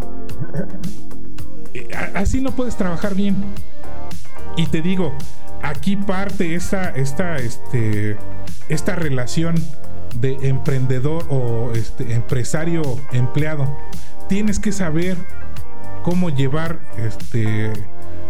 [2.14, 3.36] Así no puedes trabajar bien.
[4.56, 5.12] Y te digo,
[5.62, 8.16] aquí parte esta, esta, este,
[8.68, 9.54] esta relación
[10.16, 13.76] de emprendedor o este, empresario empleado.
[14.28, 15.16] Tienes que saber
[16.08, 17.70] cómo llevar este,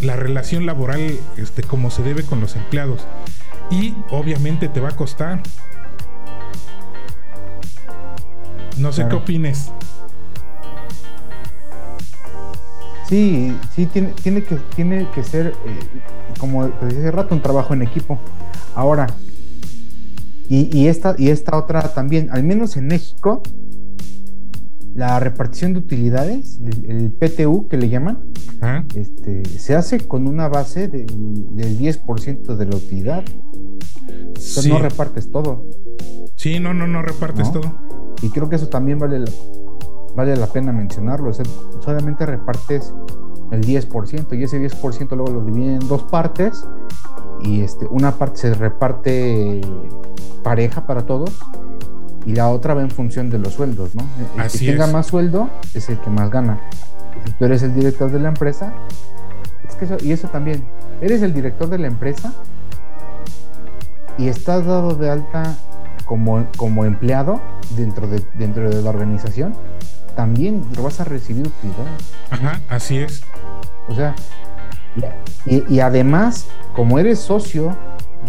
[0.00, 3.06] la relación laboral este, como se debe con los empleados.
[3.70, 5.40] Y obviamente te va a costar.
[8.78, 9.70] No sé qué opines.
[13.08, 16.00] Sí, sí, tiene, tiene, que, tiene que ser, eh,
[16.40, 18.18] como decía hace rato, un trabajo en equipo.
[18.74, 19.06] Ahora,
[20.48, 23.40] y, y, esta, y esta otra también, al menos en México,
[24.98, 28.18] la repartición de utilidades, el, PTU que le llaman,
[28.96, 33.22] este, se hace con una base del 10% de la utilidad.
[34.08, 35.66] Entonces no repartes todo.
[36.34, 37.78] Sí, no, no, no repartes todo.
[38.22, 39.30] Y creo que eso también vale la,
[40.16, 41.30] vale la pena mencionarlo.
[41.80, 42.92] solamente repartes
[43.52, 46.66] el 10% y ese 10% luego lo dividen en dos partes
[47.40, 49.60] y este, una parte se reparte
[50.42, 51.38] pareja para todos
[52.28, 54.06] y la otra va en función de los sueldos, ¿no?
[54.36, 56.60] El que tenga más sueldo es el que más gana.
[57.24, 58.74] Si tú eres el director de la empresa,
[59.66, 60.62] es que eso, y eso también,
[61.00, 62.34] eres el director de la empresa
[64.18, 65.56] y estás dado de alta
[66.04, 67.40] como, como empleado
[67.76, 69.54] dentro de, dentro de la organización,
[70.14, 72.12] también lo vas a recibir utilidades.
[72.28, 73.22] Ajá, así es.
[73.88, 74.14] O sea,
[75.46, 77.74] y, además, como eres socio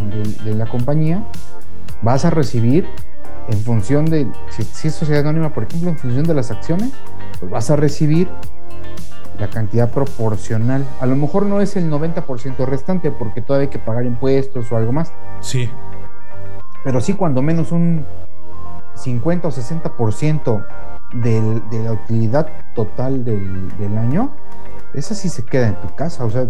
[0.09, 1.21] de, de la compañía,
[2.01, 2.88] vas a recibir
[3.49, 6.91] en función de, si, es sociedad anónima, por ejemplo, en función de las acciones,
[7.39, 8.29] pues vas a recibir
[9.39, 10.85] la cantidad proporcional.
[10.99, 14.77] A lo mejor no es el 90% restante porque todavía hay que pagar impuestos o
[14.77, 15.12] algo más.
[15.39, 15.69] Sí.
[16.83, 18.05] Pero sí, cuando menos un
[18.95, 20.65] 50 o 60%
[21.13, 24.35] del, de la utilidad total del, del, año,
[24.93, 26.23] esa sí se queda en tu casa.
[26.25, 26.47] O sea,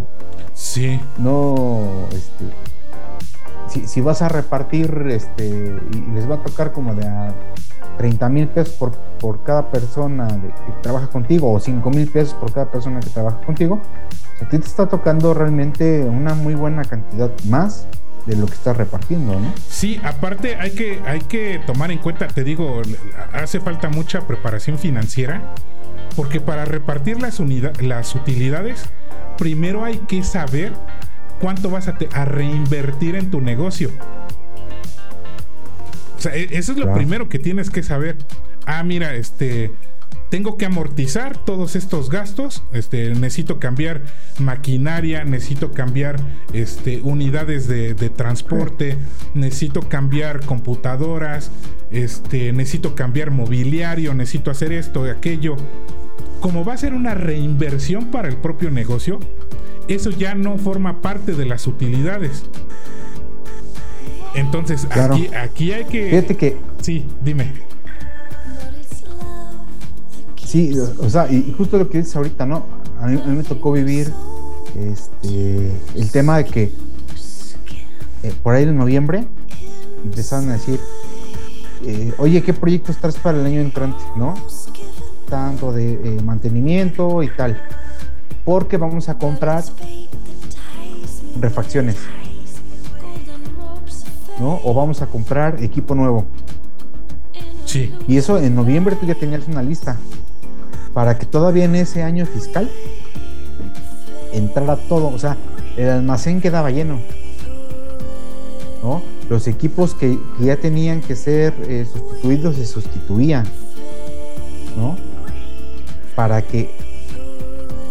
[0.53, 0.99] sí.
[1.17, 2.45] No, este,
[3.69, 7.33] si, vas a repartir este, y les va a tocar como de a
[7.97, 12.53] 30 mil pesos por, por cada persona que trabaja contigo o 5 mil pesos por
[12.53, 13.81] cada persona que trabaja contigo,
[14.41, 17.87] a ti te está tocando realmente una muy buena cantidad más
[18.25, 19.53] de lo que estás repartiendo, ¿no?
[19.67, 22.81] Sí, aparte hay que, hay que tomar en cuenta, te digo,
[23.33, 25.41] hace falta mucha preparación financiera,
[26.15, 27.39] porque para repartir las,
[27.81, 28.85] las utilidades,
[29.37, 30.73] primero hay que saber
[31.39, 33.91] cuánto vas a, reinvertir en tu negocio.
[36.17, 38.17] O sea, e, eso es lo primero que tienes que saber.
[38.65, 39.71] Ah, mira, este,
[40.29, 44.01] tengo que amortizar todos estos gastos, este, necesito cambiar
[44.37, 46.17] maquinaria, necesito cambiar
[46.53, 48.97] este, unidades de, transporte,
[49.33, 51.51] necesito cambiar computadoras,
[51.89, 55.55] este, necesito cambiar mobiliario, necesito hacer esto, aquello.
[56.41, 59.19] Como va a ser una reinversión para el propio negocio,
[59.89, 62.43] eso ya no forma parte de las utilidades.
[64.35, 66.09] Entonces, aquí, aquí hay que.
[66.09, 66.57] Fíjate que.
[66.81, 67.51] Sí, dime.
[70.45, 72.65] Sí, o sea, y justo lo que dices ahorita, ¿no?
[72.99, 74.11] A mí, me tocó vivir
[74.75, 76.63] este, el tema de que
[78.23, 79.25] eh, por ahí en noviembre
[80.03, 80.79] empezaron a decir,
[81.85, 84.03] eh, oye, ¿qué proyectos traes para el año entrante?
[84.15, 84.33] ¿No?
[85.29, 87.61] Tanto de eh, mantenimiento y tal
[88.45, 89.63] porque vamos a comprar
[91.39, 91.95] refacciones.
[94.39, 94.59] ¿No?
[94.63, 96.25] O vamos a comprar equipo nuevo.
[97.65, 97.93] Sí.
[98.07, 99.97] Y eso en noviembre tú ya tenías una lista
[100.93, 102.69] para que todavía en ese año fiscal
[104.33, 105.37] entrara todo, o sea,
[105.77, 106.99] el almacén quedaba lleno.
[108.83, 109.01] ¿no?
[109.29, 113.45] Los equipos que, que ya tenían que ser eh, sustituidos se sustituían,
[114.75, 114.97] ¿no?
[116.15, 116.71] Para que,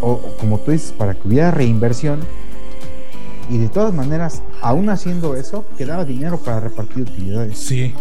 [0.01, 2.21] o como tú dices, para que hubiera reinversión.
[3.51, 7.59] Y de todas maneras, aún haciendo eso, quedaba dinero para repartir utilidades.
[7.59, 7.95] Sí.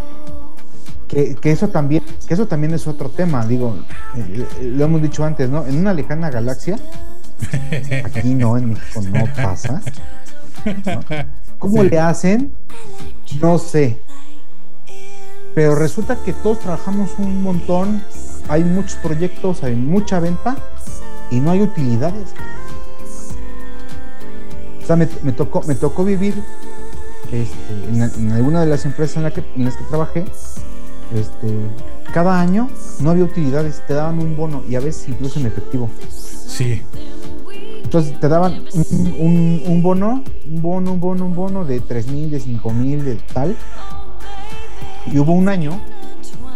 [1.07, 3.77] Que, que eso también, que eso también es otro tema, digo,
[4.17, 5.65] eh, eh, lo hemos dicho antes, ¿no?
[5.65, 6.77] En una lejana galaxia,
[8.03, 9.81] aquí no, en México no pasa.
[10.65, 10.99] ¿no?
[11.59, 11.89] ¿Cómo Sí.
[11.89, 12.51] le hacen?
[13.41, 14.01] No sé.
[15.55, 18.03] Pero resulta que todos trabajamos un montón,
[18.49, 20.57] hay muchos proyectos, hay mucha venta
[21.31, 22.33] y no hay utilidades.
[24.83, 26.33] O sea, me, me tocó, me tocó vivir
[27.31, 30.25] este, en, en alguna de las empresas en, la que, en las que trabajé.
[31.13, 31.47] Este,
[32.13, 32.69] cada año
[33.01, 35.89] no había utilidades, te daban un bono y a veces incluso en efectivo.
[36.09, 36.81] Sí.
[37.83, 42.07] Entonces te daban un, un- un bono, un bono, un bono, un bono de 3
[42.07, 43.55] mil, de 5 mil, de tal.
[45.05, 45.79] Y hubo un año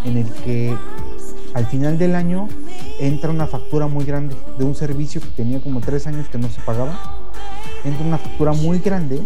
[0.03, 0.75] en el que
[1.53, 2.47] al final del año
[2.99, 6.49] entra una factura muy grande de un servicio que tenía como 3 años que no
[6.49, 7.17] se pagaba.
[7.83, 9.21] Entra una factura muy grande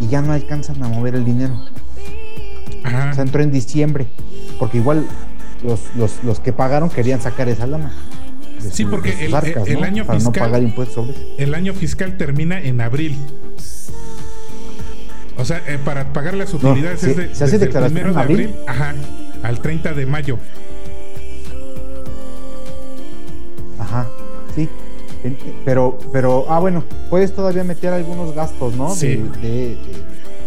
[0.00, 1.54] y ya no alcanzan a mover el dinero.
[2.84, 3.10] Ajá.
[3.10, 4.06] O sea, entró en diciembre,
[4.58, 5.06] porque igual
[5.64, 7.92] los, los, los que pagaron querían sacar esa lana.
[8.62, 9.34] de Sí, su- porque el-
[9.66, 11.22] el año Para no fiscal- pagar impuestos sobre eso.
[11.38, 13.16] El año fiscal termina en abril.
[15.36, 17.94] O sea, eh, para pagar las No, utilidades es de, se hace desde el declaración
[17.94, 18.46] primero en de abril.
[18.48, 18.94] abril, ajá,
[19.44, 20.38] al 30 de mayo.
[25.64, 28.94] Pero, pero, ah, bueno, puedes todavía meter algunos gastos, ¿no?
[28.94, 29.16] Sí.
[29.16, 29.78] De, de-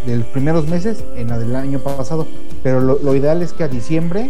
[0.06, 2.26] de- los primeros meses en la del año pasado.
[2.64, 4.30] Pero lo, lo ideal es que a diciembre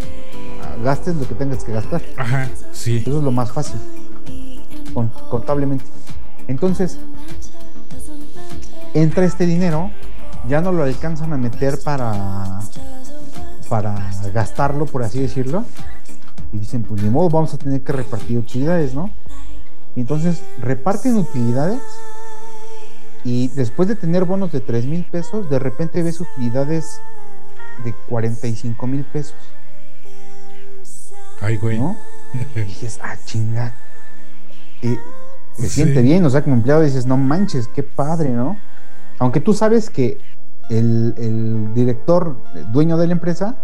[0.64, 2.02] ah, gastes lo que tengas que gastar.
[2.18, 2.98] Ajá, sí.
[3.06, 3.80] Eso es lo más fácil,
[4.94, 5.86] con- contablemente.
[6.48, 6.98] Entonces,
[8.94, 9.92] entra este dinero,
[10.50, 12.60] ya no lo alcanzan a meter para,
[13.70, 15.64] para gastarlo, por así decirlo.
[16.52, 19.10] Y dicen, pues ni modo, vamos a tener que repartir utilidades, ¿no?
[19.96, 21.82] Y entonces reparten utilidades
[23.24, 27.02] y después de tener bonos de 3 mil pesos, de repente ves utilidades
[27.84, 29.36] de 45 mil pesos,
[31.42, 31.80] Ay, güey.
[31.80, 31.96] ¿no?
[32.56, 33.74] Y dices, ah, chinga.
[34.82, 34.96] Y
[35.56, 35.70] se Sí.
[35.70, 38.58] siente bien, o sea, como empleado dices, no manches, qué padre, ¿no?
[39.20, 40.18] Aunque tú sabes que
[40.70, 43.56] el, el director, el dueño de la empresa,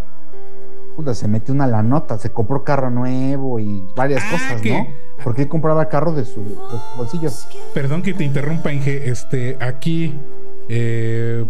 [0.97, 4.88] puta, se metió una la nota, se compró carro nuevo y varias Ah, cosas, ¿no?
[5.23, 7.47] Porque él compraba carro de, su, de sus bolsillos.
[7.73, 9.10] Perdón que te interrumpa, Inge.
[9.10, 10.15] Este, aquí
[10.67, 11.45] eh,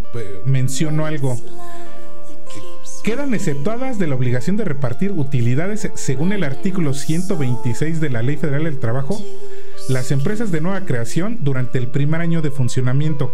[0.46, 1.38] menciono algo.
[3.04, 8.36] Quedan exceptuadas de la obligación de repartir utilidades según el artículo 126 de la Ley
[8.36, 9.18] Federal del Trabajo
[9.88, 13.32] las empresas de nueva creación durante el primer año de funcionamiento.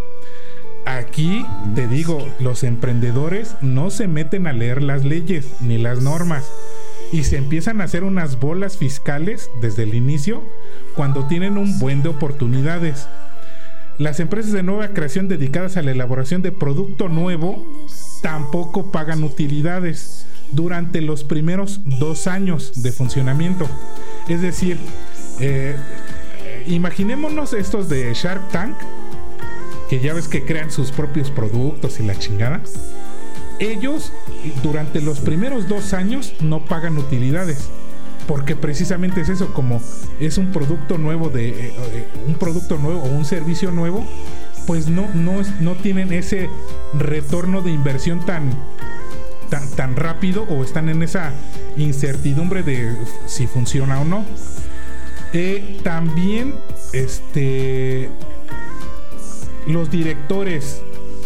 [0.85, 6.45] Aquí te digo, los emprendedores no se meten a leer las leyes ni las normas
[7.11, 10.43] y se empiezan a hacer unas bolas fiscales desde el inicio
[10.95, 13.07] cuando tienen un buen de oportunidades.
[13.97, 17.65] Las empresas de nueva creación dedicadas a la elaboración de producto nuevo
[18.23, 23.67] tampoco pagan utilidades durante los primeros dos años de funcionamiento.
[24.27, 24.77] Es decir,
[25.39, 25.75] eh,
[26.65, 28.75] imaginémonos estos de Shark Tank,
[29.93, 32.63] que ya ves que crean sus propios productos y la chingada.
[33.59, 34.11] Ellos
[34.63, 37.69] durante los primeros dos años no pagan utilidades.
[38.27, 39.79] Porque precisamente es eso, como
[40.19, 44.03] es un producto nuevo de eh, eh, un producto nuevo o un servicio nuevo,
[44.65, 46.49] pues no, no, no tienen ese
[46.95, 48.49] retorno de inversión tan,
[49.51, 51.33] tan, tan rápido o están en esa
[51.77, 54.25] incertidumbre de si funciona o no.
[55.33, 56.55] Eh, también
[56.93, 58.09] este
[59.67, 60.81] los directores,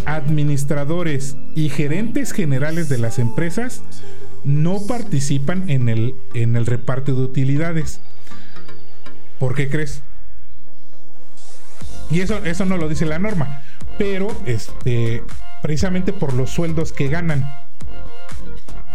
[0.06, 3.82] administradores y gerentes generales de las empresas
[4.44, 8.00] no participan en el, en el reparto de utilidades.
[9.40, 10.02] ¿Por qué crees?
[12.10, 13.62] Y eso, eso no lo dice la norma,
[13.98, 15.24] pero este,
[15.62, 17.52] precisamente por los sueldos que ganan.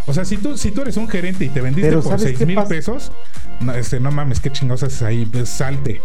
[0.07, 2.25] O sea, si tú, si tú eres un gerente y te vendiste Pero por ¿sabes
[2.25, 2.69] 6 qué mil pasa?
[2.69, 3.13] pesos,
[3.61, 6.01] no, este, no mames, qué chingados haces ahí, pues, salte.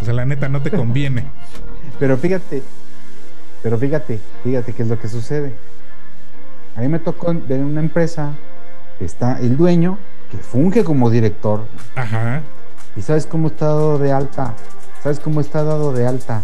[0.00, 1.26] O sea, la neta no te conviene.
[1.98, 2.62] Pero fíjate,
[3.62, 5.54] pero fíjate, fíjate qué es lo que sucede.
[6.76, 8.32] A mí me tocó ver una empresa
[8.98, 9.98] que está el dueño,
[10.30, 12.42] que funge como director, Ajá.
[12.96, 14.54] y sabes cómo está dado de alta,
[15.02, 16.42] sabes cómo está dado de alta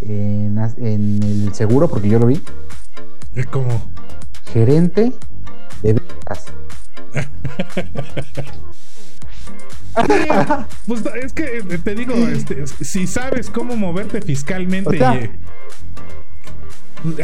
[0.00, 2.42] en, en el seguro, porque yo lo vi,
[3.34, 3.68] Es como.
[4.52, 5.12] gerente
[5.82, 6.46] de ventas.
[10.86, 15.02] pues es que eh, te digo, este, si sabes cómo moverte fiscalmente,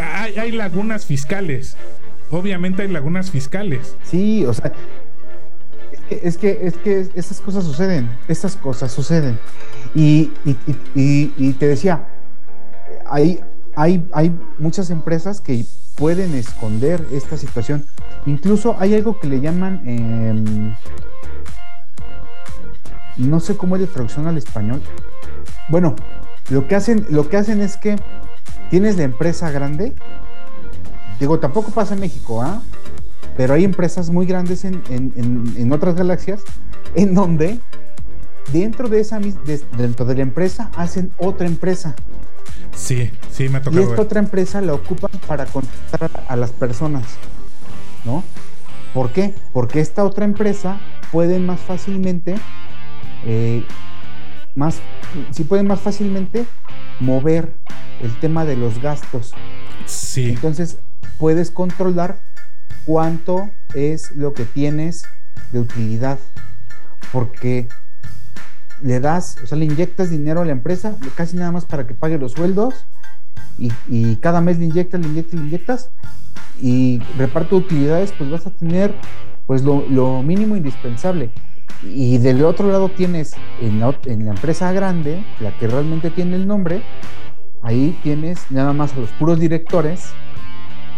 [0.00, 1.76] hay, hay lagunas fiscales.
[2.30, 3.96] Obviamente hay lagunas fiscales.
[4.04, 4.72] Sí, o sea,
[6.10, 9.38] es que, es que, esas cosas suceden, estas cosas suceden.
[9.94, 10.30] Y,
[11.58, 12.06] te decía,
[13.06, 13.40] hay,
[13.76, 15.64] hay, hay muchas empresas que
[15.96, 17.86] pueden esconder esta situación.
[18.26, 20.74] Incluso hay algo que le llaman, em,
[23.16, 24.82] no sé cómo es la traducción al español.
[25.68, 25.94] Bueno,
[26.50, 27.96] lo que hacen, lo que hacen es que
[28.70, 29.94] tienes la empresa grande.
[31.20, 32.62] Digo, tampoco pasa en México, ¿ah?
[33.36, 36.42] Pero hay empresas muy grandes en, otras galaxias
[36.94, 37.58] en donde
[38.52, 39.18] dentro de esa
[39.76, 41.96] dentro de la empresa hacen otra empresa.
[42.76, 43.82] Sí, sí, me ha tocado.
[43.82, 47.04] Y esta otra empresa la ocupan para contratar a las personas,
[48.04, 48.22] ¿no?
[48.92, 49.34] ¿Por qué?
[49.52, 52.36] Porque esta otra empresa puede más fácilmente,
[53.26, 53.64] eh,
[54.54, 54.80] más,
[55.30, 56.46] sí pueden más fácilmente
[57.00, 57.54] mover
[58.00, 59.32] el tema de los gastos.
[59.86, 60.30] Sí.
[60.30, 60.78] Entonces
[61.18, 62.18] puedes controlar
[62.84, 65.04] cuánto es lo que tienes
[65.52, 66.18] de utilidad.
[67.12, 67.68] Porque
[68.82, 71.94] le das, o sea, le inyectas dinero a la empresa, casi nada más para que
[71.94, 72.74] pague los sueldos,
[73.56, 75.90] y, cada mes le inyectas, le inyectas, le inyectas,
[76.60, 78.94] y reparto de utilidades, pues vas a tener
[79.46, 81.30] pues lo, mínimo indispensable.
[81.86, 86.36] Y del otro lado tienes en la, en la empresa grande, la que realmente tiene
[86.36, 86.82] el nombre,
[87.62, 90.12] ahí tienes nada más a los puros directores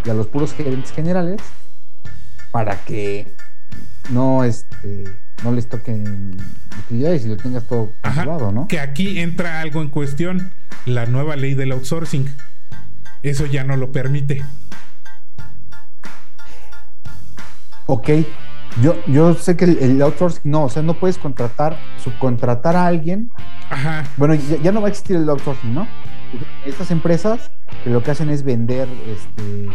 [0.04, 1.40] y a los puros gerentes generales
[2.50, 3.34] para que
[4.10, 5.04] no, este,
[5.42, 6.36] no les toquen
[6.84, 8.68] utilidades y lo tengas todo controlado, ¿no?
[8.68, 10.52] Que aquí entra algo en cuestión,
[10.84, 12.26] la nueva ley del outsourcing.
[13.22, 14.44] Eso ya no lo permite.
[17.86, 18.10] Ok,
[18.82, 23.30] yo, yo sé que el, outsourcing, no, o sea, no puedes contratar, subcontratar a alguien.
[23.70, 24.04] Ajá.
[24.16, 25.86] Bueno, ya, no va a existir el outsourcing, ¿no?
[26.64, 27.50] Estas empresas
[27.84, 29.68] que lo que hacen es vender este,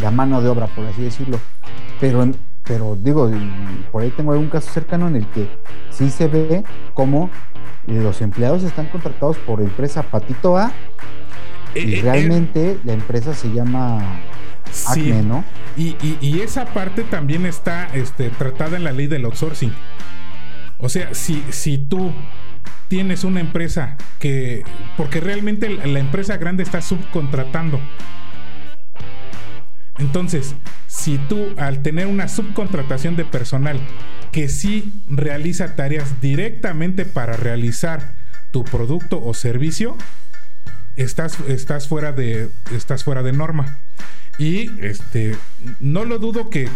[0.00, 1.38] la mano de obra, por así decirlo.
[2.00, 2.28] Pero,
[2.62, 3.30] pero digo,
[3.92, 5.48] por ahí tengo algún caso cercano en el que
[5.90, 7.30] sí se ve como
[7.86, 10.72] los empleados están contratados por empresa Patito A
[11.74, 12.78] y eh, eh, realmente eh.
[12.84, 14.20] la empresa se llama
[14.86, 15.44] Acme, ¿no?
[15.76, 19.72] Y, esa parte también está este, tratada en la ley del outsourcing.
[20.78, 22.12] O sea, si, si tú
[22.88, 24.62] tienes una empresa que,
[24.96, 27.80] porque realmente la empresa grande está subcontratando
[29.98, 30.56] entonces,
[30.88, 33.80] si tú al tener una subcontratación de personal
[34.32, 38.14] que sí realiza tareas directamente para realizar
[38.50, 39.96] tu producto o servicio,
[40.96, 43.78] estás, estás, fuera, de, estás fuera de norma.
[44.38, 45.36] Y este,
[45.80, 46.68] no lo dudo que,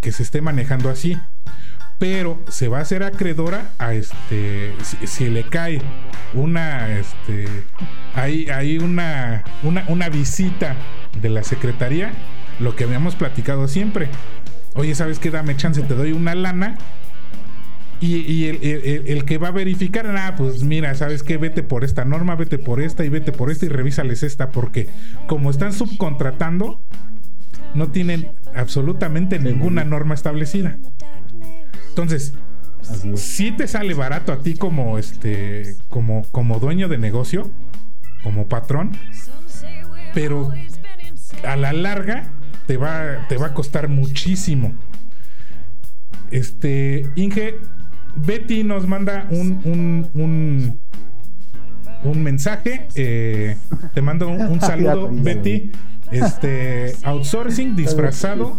[0.00, 1.18] se esté manejando así.
[1.98, 4.74] Pero se va a hacer acreedora a este.
[5.04, 5.80] Si, le cae
[6.34, 6.98] una.
[6.98, 7.46] Este.
[8.14, 10.76] Hay, hay una, una, una visita
[11.22, 12.12] de la secretaría
[12.60, 14.08] lo que habíamos platicado siempre.
[14.74, 15.30] Oye, ¿sabes qué?
[15.30, 16.76] Dame chance, te doy una lana.
[18.00, 21.38] Y, el, que va a verificar, nada, pues mira, ¿sabes qué?
[21.38, 24.88] Vete por esta norma, vete por esta y vete por esta y revísales esta, porque
[25.26, 26.82] como están subcontratando,
[27.74, 30.76] no tienen absolutamente ninguna norma establecida.
[31.88, 32.34] Entonces,
[33.16, 37.50] si te sale barato a ti como este, como, como dueño de negocio,
[38.22, 38.92] como patrón,
[40.12, 40.52] pero
[41.44, 42.30] a la larga
[42.66, 44.74] te va, te va a costar muchísimo.
[46.30, 47.56] Este, Inge,
[48.16, 49.60] Betty nos manda un,
[50.14, 50.80] un,
[52.04, 52.86] un, mensaje.
[52.94, 53.56] Eh,
[53.92, 55.72] te mando un, saludo, Betty.
[56.10, 58.58] Este, outsourcing disfrazado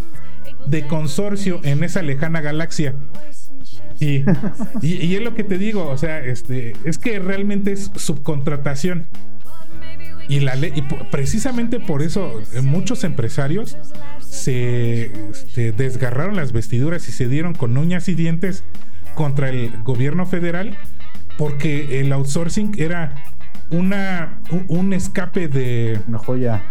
[0.68, 2.95] de consorcio en esa lejana galaxia.
[3.99, 4.26] Y,
[4.82, 9.08] y, es lo que te digo, o sea, este, es que realmente es subcontratación.
[10.28, 10.82] Y, la ley, y
[11.12, 13.78] precisamente por eso eh, muchos empresarios
[14.20, 18.64] se este, desgarraron las vestiduras y se dieron con uñas y dientes
[19.16, 20.78] contra el gobierno federal
[21.38, 23.16] porque el outsourcing era
[23.72, 26.61] una un, escape de una joya.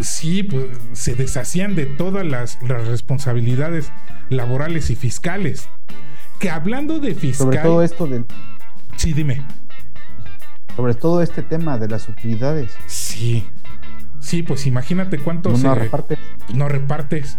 [0.00, 3.92] Sí, pues se deshacían de todas las, las responsabilidades
[4.30, 5.68] laborales y fiscales.
[6.38, 7.46] Que hablando de fiscal.
[7.46, 8.24] Sobre todo esto del.
[8.96, 9.44] Sí, dime
[10.80, 12.74] sobre todo este tema de las utilidades.
[12.86, 13.44] Sí,
[14.18, 16.18] sí, pues imagínate cuánto no, repartes.
[16.54, 17.38] No repartes.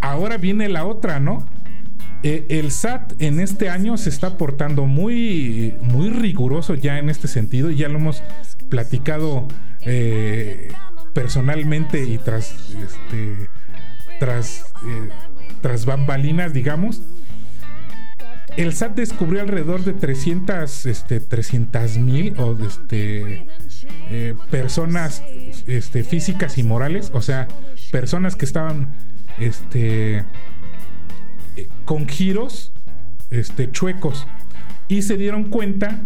[0.00, 1.46] Ahora viene la otra, ¿no?
[2.22, 7.28] Eh, el SAT en este año se está portando muy, muy riguroso ya en este
[7.28, 7.70] sentido.
[7.70, 8.22] Ya lo hemos
[8.68, 9.48] platicado
[9.82, 10.70] eh,
[11.14, 13.48] personalmente y tras, este,
[14.18, 15.08] tras eh,
[15.62, 17.02] tras bambalinas, digamos,
[18.56, 21.20] el SAT descubrió alrededor de 300 este,
[21.98, 23.46] mil o este,
[24.50, 25.22] personas
[25.66, 27.46] este, físicas y morales, o sea,
[27.92, 28.88] personas que estaban
[29.38, 30.24] este,
[31.84, 32.72] con giros
[33.30, 34.26] este, chuecos
[34.88, 36.00] y se dieron cuenta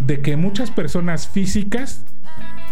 [0.00, 2.04] de que muchas personas físicas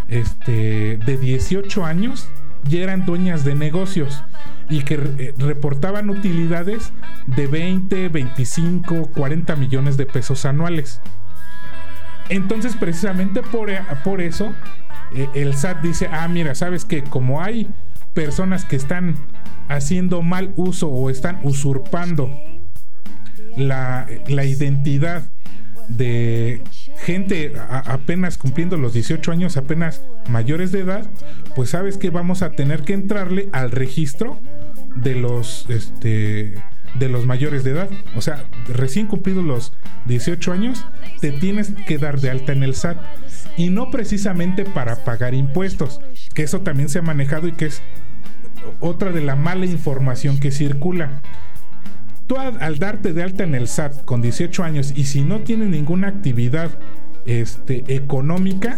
[0.09, 2.28] este, de 18 años
[2.68, 4.22] ya eran dueñas de negocios
[4.68, 6.93] y que eh, reportaban utilidades
[7.26, 11.01] de 20, 25, 40 millones de pesos anuales.
[12.28, 14.53] Entonces, precisamente por, eh, por eso,
[15.14, 17.68] eh, el SAT dice, ah, mira, sabes que como hay
[18.14, 19.16] personas que están
[19.68, 22.30] haciendo mal uso o están usurpando
[23.56, 25.30] la, la identidad
[25.88, 26.62] de
[26.98, 31.06] gente apenas cumpliendo los 18 años, apenas mayores de edad,
[31.54, 34.40] pues sabes que vamos a tener que entrarle al registro
[34.96, 36.54] de los este
[36.98, 37.90] de los mayores de edad.
[38.16, 39.72] O sea, recién cumplidos los
[40.06, 40.86] 18 años,
[41.20, 42.98] te tienes que dar de alta en el SAT.
[43.56, 46.00] Y no precisamente para pagar impuestos,
[46.34, 47.82] que eso también se ha manejado y que es
[48.80, 51.22] otra de la mala información que circula.
[52.26, 55.68] Tú al, darte de alta en el SAT con 18 años y si no tienes
[55.68, 56.70] ninguna actividad
[57.24, 58.76] este, económica,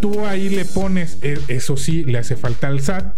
[0.00, 3.16] tú ahí le pones, e, eso sí, le hace falta al SAT,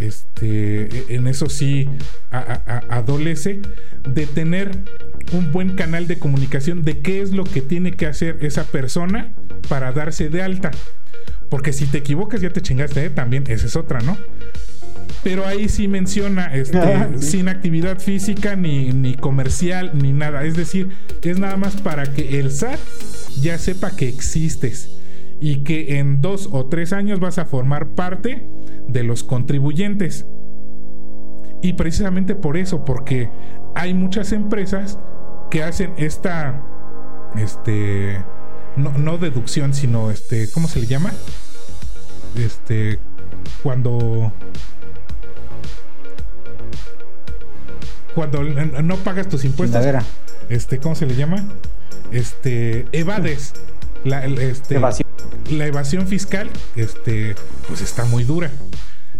[0.00, 1.88] este, e, en eso sí
[2.30, 3.60] adolece
[4.08, 4.70] de tener
[5.32, 9.32] un buen canal de comunicación de qué es lo que tiene que hacer esa persona
[9.68, 10.70] para darse de alta.
[11.48, 13.10] Porque si te equivocas ya te chingaste, ¿eh?
[13.10, 14.16] también esa es otra, ¿no?
[15.22, 20.44] Pero ahí sí menciona este, ah, sin actividad física ni, ni, comercial ni nada.
[20.44, 20.90] Es decir,
[21.22, 22.78] es nada más para que el SAT
[23.40, 24.90] ya sepa que existes
[25.40, 28.48] y que en dos o tres años vas a formar parte
[28.88, 30.26] de los contribuyentes.
[31.62, 33.30] Y precisamente por eso, porque
[33.74, 34.98] hay muchas empresas
[35.50, 36.62] que hacen esta,
[37.36, 38.22] este,
[38.76, 41.12] no, no deducción, sino este, ¿cómo se le llama?
[42.36, 42.98] Este,
[43.62, 44.32] cuando
[48.14, 49.84] cuando no pagas tus impuestos.
[50.48, 51.44] Este, ¿cómo se le llama?
[52.12, 53.54] Este, evades.
[54.04, 55.08] La, este, evasión.
[55.50, 57.34] la evasión fiscal, este,
[57.68, 58.50] pues está muy dura.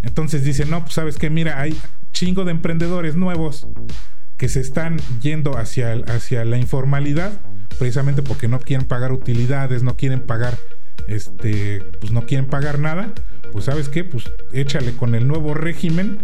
[0.03, 1.78] Entonces dice, no, pues sabes que mira, hay
[2.12, 3.68] chingo de emprendedores nuevos
[4.36, 7.32] que se están yendo hacia, hacia la informalidad,
[7.78, 10.57] precisamente porque no quieren pagar utilidades, no quieren pagar,
[11.09, 13.12] este, pues no quieren pagar nada.
[13.53, 16.18] Pues sabes qué, pues échale con el nuevo régimen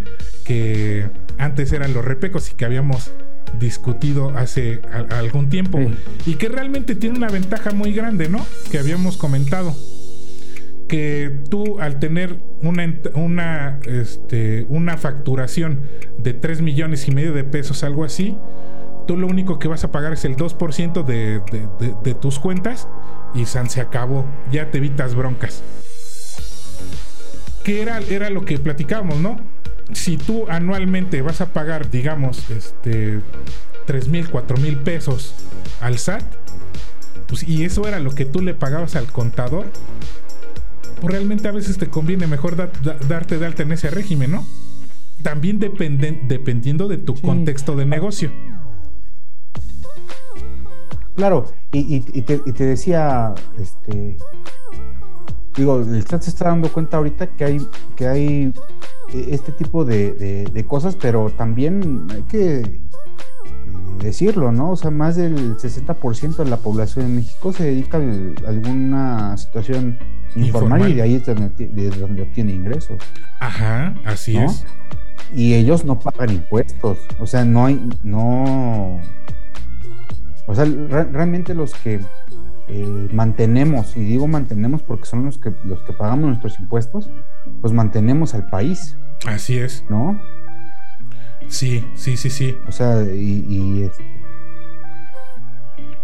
[0.45, 3.13] que antes eran los repecos y que habíamos
[3.59, 4.81] discutido hace
[5.11, 5.79] algún tiempo
[6.27, 8.45] y que realmente tiene una ventaja muy grande, ¿no?
[8.71, 9.75] Que habíamos comentado
[10.89, 15.83] que tú al tener una, una, este, una facturación
[16.19, 18.37] de 3 millones y medio de pesos, algo así,
[19.07, 21.41] tú lo único que vas a pagar es el 2% de,
[22.03, 22.89] de, tus cuentas
[23.35, 25.63] y San se acabó, ya te evitas broncas.
[27.65, 29.41] Que era, era lo que platicábamos, ¿no?
[29.93, 33.21] Si tú anualmente vas a pagar, digamos, este,
[33.87, 35.35] 3 mil, 4 mil pesos
[35.81, 36.25] al SAT,
[37.29, 39.67] pues, y eso era lo que tú le pagabas al contador,
[41.01, 44.47] pues realmente a veces te conviene mejor darte de alta en ese régimen, ¿no?
[45.23, 48.31] También dependiendo de tu contexto de negocio.
[51.15, 54.19] Claro, y, te, y, te, decía, este,
[55.57, 57.67] digo, el SAT se está dando cuenta ahorita que hay,
[57.97, 58.53] que hay
[59.13, 62.81] este tipo de, cosas, pero también hay que eh,
[64.03, 64.73] decirlo, ¿no?
[64.73, 69.99] O sea, más del 60% de la población de México se dedica a alguna situación
[70.35, 72.99] informal, y de ahí es donde, obtiene ingresos.
[73.41, 74.65] Ajá, así es.
[75.35, 79.01] Y ellos no pagan impuestos, o sea, no hay, no...
[80.49, 82.01] O sea, realmente los que
[82.69, 87.09] eh, mantenemos, y digo mantenemos porque son los que, los que pagamos nuestros impuestos,
[87.61, 88.97] pues mantenemos al país.
[89.27, 89.85] Así es.
[89.89, 90.21] ¿No?
[91.49, 92.57] Sí, sí, sí, sí.
[92.69, 93.91] O sea, y,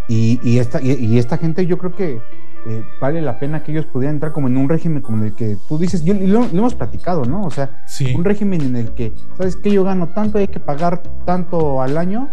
[0.08, 2.20] y, y, esta, y, esta gente yo creo que
[2.66, 5.56] eh, vale la pena que ellos pudieran entrar como en un régimen como el que
[5.68, 7.42] tú dices, yo, lo, hemos platicado, ¿no?
[7.42, 7.82] O sea,
[8.14, 9.70] un régimen en el que, ¿sabes qué?
[9.70, 12.28] Yo gano tanto, hay que pagar tanto al año,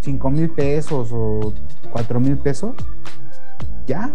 [0.00, 1.52] cinco mil pesos o
[1.90, 2.74] cuatro mil pesos,
[3.86, 4.10] ya.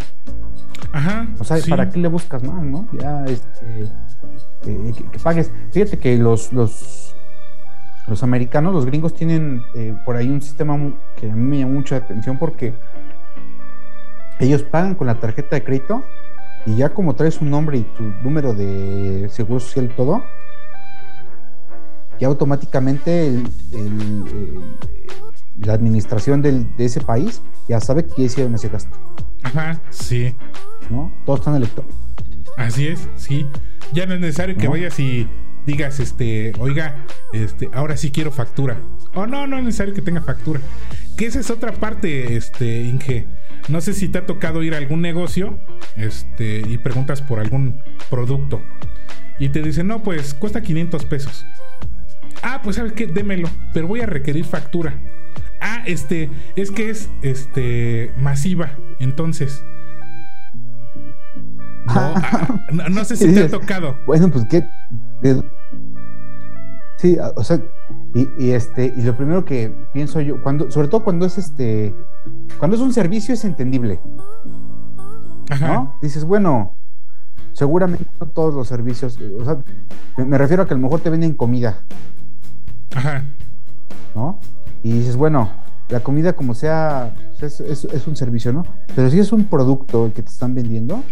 [0.92, 1.28] Ajá.
[1.40, 2.88] O sea, ¿para qué le buscas más, no?
[3.00, 3.88] Ya, este,
[4.64, 5.52] que, pagues.
[5.72, 7.16] Fíjate que los, los,
[8.08, 10.78] los americanos, los gringos, tienen eh, por ahí un sistema
[11.16, 12.74] que a mí me llama mucha atención porque
[14.40, 16.04] ellos pagan con la tarjeta de crédito
[16.66, 20.24] y ya como traes un nombre y tu número de seguro social y todo,
[22.20, 23.44] ya automáticamente el,
[25.60, 28.98] la administración de ese país ya sabe que hicieron ese gasto.
[29.44, 30.36] Ajá, sí.
[30.90, 31.12] ¿No?
[31.26, 31.96] Todos están electrónicos.
[32.58, 33.46] Así es, sí.
[33.94, 35.28] Ya no es necesario que vayas y
[35.66, 38.78] digas, este, oiga, este, ahora sí quiero factura.
[39.14, 40.60] O no, no es necesario que tenga factura.
[41.18, 43.28] Que esa es otra parte, este, Inge.
[43.68, 45.60] No sé si te ha tocado ir a algún negocio,
[45.96, 48.62] este, y preguntas por algún producto.
[49.38, 51.46] Y te dicen, no, pues cuesta 500 pesos.
[52.42, 55.00] Ah, pues sabes qué, démelo, pero voy a requerir factura.
[55.62, 58.72] Ah, este, es que es, este, masiva.
[59.00, 59.64] Entonces,
[61.88, 63.98] Ah, no, no, sé si te ha tocado.
[64.06, 64.68] Bueno, pues qué.
[66.98, 67.62] Sí, o sea,
[68.14, 71.96] y, este, y lo primero que pienso yo, cuando, sobre todo cuando es este,
[72.58, 74.02] cuando es un servicio es entendible.
[75.50, 75.94] Ajá.
[76.02, 76.76] Dices, bueno,
[77.54, 79.58] seguramente no todos los servicios, o sea,
[80.18, 81.84] me, refiero a que a lo mejor te venden comida.
[82.94, 83.24] Ajá.
[84.14, 84.40] ¿No?
[84.84, 85.52] Y dices, bueno,
[85.90, 88.64] la comida como sea, es, es un servicio, ¿no?
[88.96, 91.04] Pero si es un producto que te están vendiendo,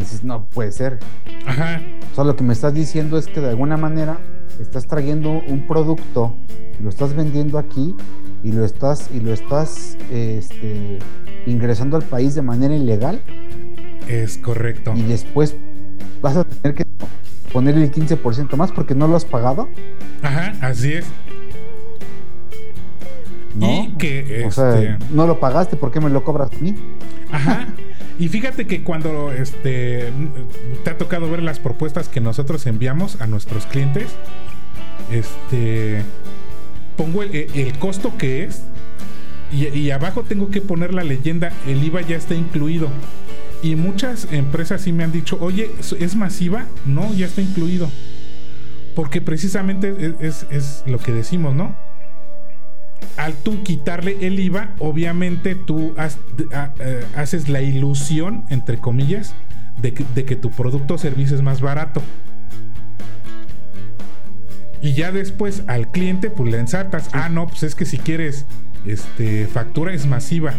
[0.00, 0.98] Dices, no puede ser.
[1.46, 1.82] Ajá.
[2.10, 4.18] O sea, lo que me estás diciendo es que de alguna manera
[4.58, 6.34] estás trayendo un producto,
[6.82, 7.94] lo estás vendiendo aquí
[8.42, 10.98] y lo estás, y lo estás este,
[11.46, 13.20] ingresando al país de manera ilegal.
[14.08, 14.94] Es correcto.
[14.96, 15.56] Y después
[16.22, 16.84] vas a tener que
[17.52, 19.68] poner el 15% más porque no lo has pagado.
[20.22, 21.04] Ajá, así es.
[23.54, 23.84] ¿No?
[23.84, 26.74] Y que o sea, este, no lo pagaste, ¿por qué me lo cobras a mí?
[27.30, 27.66] Ajá.
[28.20, 30.12] Y fíjate que cuando este,
[30.84, 34.08] te ha tocado ver las propuestas que nosotros enviamos a nuestros clientes,
[35.10, 36.02] este,
[36.98, 38.62] pongo el, costo que es
[39.50, 42.88] y, abajo tengo que poner la leyenda, el IVA ya está incluido.
[43.62, 46.66] Y muchas empresas sí me han dicho, oye, ¿es masiva?
[46.84, 47.90] No, ya está incluido.
[48.94, 51.74] Porque precisamente es, es lo que decimos, ¿no?
[53.16, 59.34] Al tú quitarle el IVA, obviamente tú eh, haces la ilusión, entre comillas,
[59.80, 62.02] de que, tu producto o servicio es más barato.
[64.82, 67.10] Y ya después al cliente, pues le ensartas.
[67.12, 68.46] Ah, no, pues es que si quieres
[68.86, 70.54] este, factura es masiva.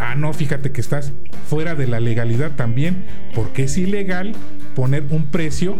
[0.00, 1.12] Ah, no, fíjate que estás
[1.48, 4.32] fuera de la legalidad también, porque es ilegal
[4.74, 5.76] poner un precio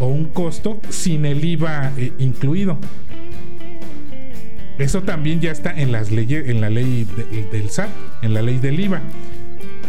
[0.00, 2.78] o un costo sin el IVA eh, incluido.
[4.78, 7.06] Eso también ya está en las leyes, en la ley
[7.52, 7.90] del SAT,
[8.22, 9.02] en la ley del IVA.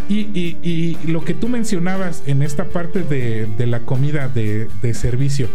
[0.08, 5.48] Y, lo que tú mencionabas en esta parte de, la comida de, servicio,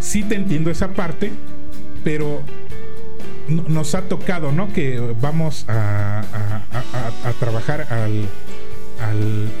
[0.00, 1.32] sí te entiendo esa parte,
[2.04, 2.42] pero
[3.48, 4.72] nos ha tocado, ¿no?
[4.72, 6.22] Que vamos a,
[7.40, 8.28] trabajar al,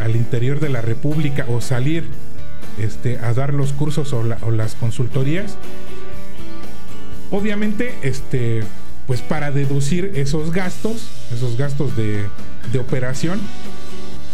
[0.00, 2.04] al, interior de la República o salir
[2.78, 5.56] este, a dar los cursos o las consultorías
[7.32, 8.62] Obviamente, este,
[9.06, 12.26] pues para deducir esos gastos, esos gastos de,
[12.78, 13.40] operación,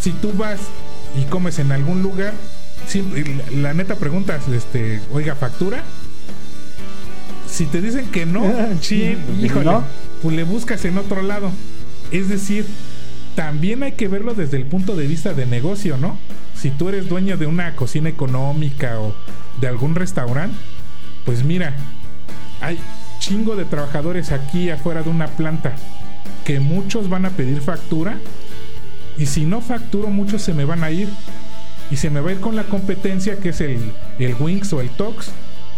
[0.01, 0.61] si tú vas
[1.17, 2.35] y comes en algún lugar,
[3.57, 5.83] la neta preguntas, este, oiga, factura.
[7.49, 8.45] Si te dicen que no,
[8.81, 9.71] sí, híjole,
[10.21, 11.51] pues le buscas en otro lado.
[12.11, 12.67] Es decir,
[13.37, 16.19] también hay que verlo desde el punto de vista de negocio, ¿no?
[16.57, 19.15] Si tú eres dueño de una cocina económica o
[19.61, 20.57] de algún restaurante,
[21.25, 21.77] pues mira,
[22.61, 22.79] hay
[23.19, 25.73] chingo de trabajadores aquí afuera de una planta
[26.45, 28.19] que muchos van a pedir factura
[29.19, 31.09] y si no facturo muchos se me van a ir.
[31.91, 34.81] Y se me va a ir con la competencia que es el, el Wings o
[34.81, 35.31] el Tox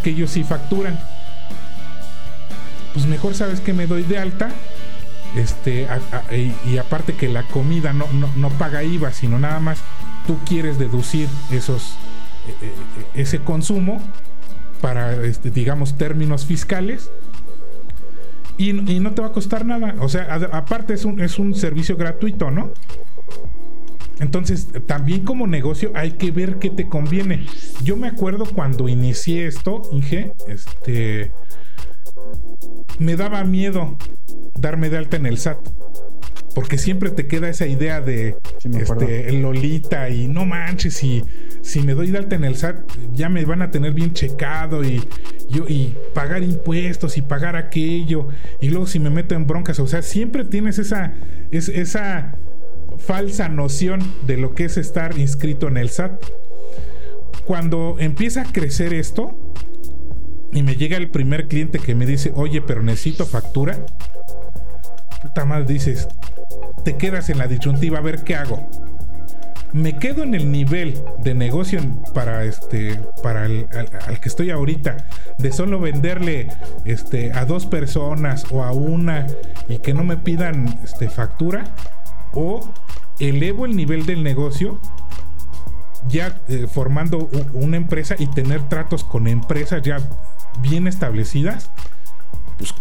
[0.03, 0.99] que ellos sí facturan.
[2.93, 4.51] Pues mejor sabes que me doy de alta
[5.37, 5.87] este
[6.67, 8.07] y, aparte que la comida no,
[8.37, 9.79] no, paga IVA sino nada más
[10.27, 11.95] tú quieres deducir esos
[12.49, 14.03] e, e, ese consumo
[14.81, 17.11] para, este, digamos, términos fiscales.
[18.57, 19.95] Y, no te va a costar nada.
[20.01, 22.73] O sea, aparte es un, es un servicio gratuito, ¿no?
[24.19, 27.47] Entonces, también como negocio hay que ver qué te conviene.
[27.83, 31.33] Yo me acuerdo cuando inicié esto, Inge, este,
[32.99, 33.97] me daba miedo
[34.55, 35.59] darme de alta en el SAT
[36.55, 41.25] porque siempre te queda esa idea de este, Lolita y no manches, y
[41.63, 42.79] si me doy de alta en el SAT,
[43.13, 45.03] ya me van a tener bien checado y,
[45.49, 48.29] yo, y pagar impuestos y pagar aquello,
[48.61, 51.15] y luego si me meto en broncas, o sea, siempre tienes esa,
[51.51, 52.35] esa
[52.99, 56.25] falsa noción de lo que es estar inscrito en el SAT.
[57.45, 59.37] Cuando empieza a crecer esto,
[60.53, 63.87] y me llega el primer cliente que me dice, oye, pero necesito factura.
[65.23, 66.09] Puta madre, dices,
[66.85, 68.69] te quedas en la disyuntiva a ver qué hago.
[69.73, 71.81] me quedo en el nivel de negocio
[72.13, 74.97] para este para el, al, que estoy ahorita
[75.39, 76.49] de solo venderle
[76.85, 79.27] este a dos personas o a una
[79.69, 81.65] y que no me pidan este factura
[82.33, 82.73] o
[83.21, 84.81] elevo el nivel del negocio
[86.09, 89.99] ya eh, formando una empresa y tener tratos con empresas ya
[90.61, 91.71] bien establecidas
[92.59, 92.75] pues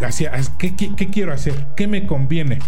[0.00, 1.66] hacia, ¿qué, qué quiero hacer?
[1.76, 2.58] ¿Qué me conviene?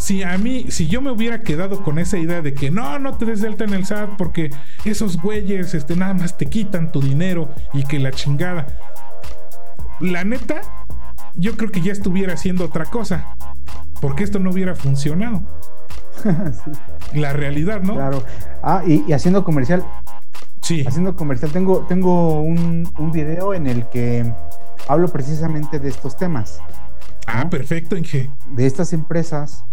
[0.00, 3.18] si a mí, si yo me hubiera quedado con esa idea de que no, no
[3.18, 4.50] te des delta en el SAT porque
[4.86, 8.66] esos güeyes este, nada más te quitan tu dinero y que la chingada.
[10.00, 10.62] La neta,
[11.34, 13.36] yo creo que ya estuviera haciendo otra cosa.
[14.00, 15.42] Porque esto no hubiera funcionado.
[17.12, 17.96] La realidad, ¿no?
[17.96, 18.24] Claro.
[18.62, 19.84] Ah, y, haciendo comercial.
[20.62, 20.82] Sí.
[20.86, 24.32] Haciendo comercial, tengo, tengo un, un video en el que
[24.88, 26.60] hablo precisamente de estos temas.
[27.26, 28.30] Ah, perfecto, Inge.
[28.54, 29.64] De estas empresas,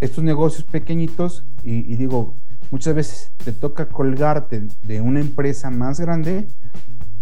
[0.00, 2.34] estos, negocios pequeñitos, y, digo,
[2.70, 6.48] muchas veces te toca colgarte de una empresa más grande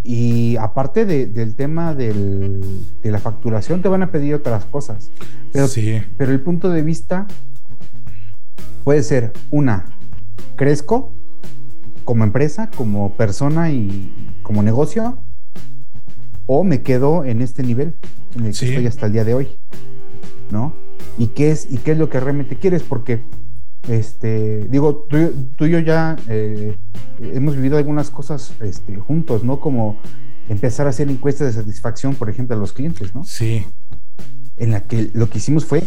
[0.03, 2.61] y aparte del tema de
[3.03, 5.11] la facturación, te van a pedir otras cosas.
[5.53, 6.03] Pero, sí.
[6.17, 7.27] pero el punto de vista
[8.83, 9.85] puede ser una,
[10.57, 11.13] crezco
[12.05, 15.19] como empresa, como persona y como negocio,
[16.53, 17.95] o me quedo en este nivel
[18.35, 19.47] en el que estoy hasta el día de hoy,
[20.51, 20.75] ¿no?
[21.17, 22.83] ¿Y qué es, y qué es lo que realmente quieres?
[22.83, 23.21] Porque,
[23.89, 25.17] este, digo, tú,
[25.65, 26.77] y yo ya eh,
[27.21, 29.61] hemos vivido algunas cosas este, juntos, ¿no?
[29.61, 30.01] Como
[30.49, 33.23] empezar a hacer encuestas de satisfacción, por ejemplo, a los clientes, ¿no?
[33.23, 33.65] Sí.
[34.57, 35.85] En la que lo que hicimos fue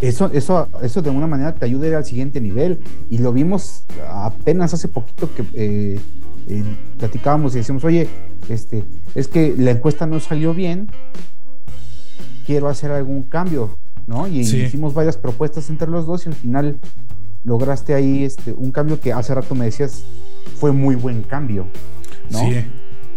[0.00, 2.78] eso, eso, eso de alguna manera te ayuda a ir al siguiente nivel.
[3.10, 6.00] Y lo vimos apenas hace poquito que eh,
[6.48, 6.64] eh,
[6.98, 8.08] platicábamos y decíamos, oye,
[8.48, 8.84] este,
[9.14, 10.88] es que la encuesta no salió bien,
[12.46, 14.26] quiero hacer algún cambio, ¿no?
[14.26, 16.80] Y hicimos varias propuestas entre los dos y al final
[17.44, 20.04] lograste ahí este, un cambio que hace rato me decías
[20.56, 21.66] fue muy buen cambio,
[22.30, 22.40] ¿no?
[22.40, 22.64] Sí.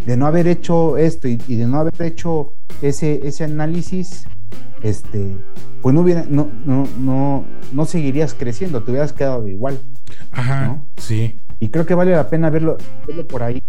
[0.05, 4.25] De no haber hecho esto y, de no haber hecho ese, ese análisis,
[4.81, 5.37] este,
[5.81, 9.79] pues no hubiera, no, no, no, no seguirías creciendo, te hubieras quedado igual.
[10.31, 11.39] Ajá, sí.
[11.63, 13.63] Y creo que vale la pena verlo, verlo por ahí.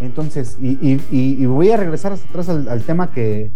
[0.00, 3.50] Entonces, y, voy a regresar hasta atrás al, tema que,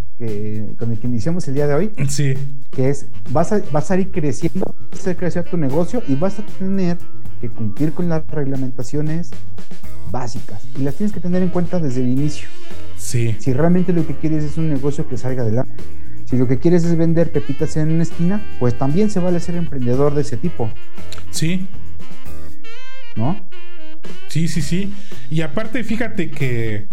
[0.80, 1.92] con el que iniciamos el día de hoy.
[2.08, 2.34] Sí.
[2.72, 6.40] Que es, vas a, vas a ir creciendo, vas a crecer tu negocio y vas
[6.40, 6.98] a tener
[7.40, 9.30] que cumplir con las reglamentaciones
[10.10, 10.66] básicas.
[10.76, 12.48] Y las tienes que tener en cuenta desde el inicio.
[12.96, 13.36] Sí.
[13.38, 15.72] Si realmente lo que quieres es un negocio que salga adelante.
[16.24, 19.54] Si lo que quieres es vender pepitas en una esquina, pues también se vale ser
[19.54, 20.68] emprendedor de ese tipo.
[21.30, 21.68] Sí.
[23.14, 23.36] ¿No?
[24.28, 24.92] Sí, sí, sí.
[25.30, 26.86] Y aparte, fíjate que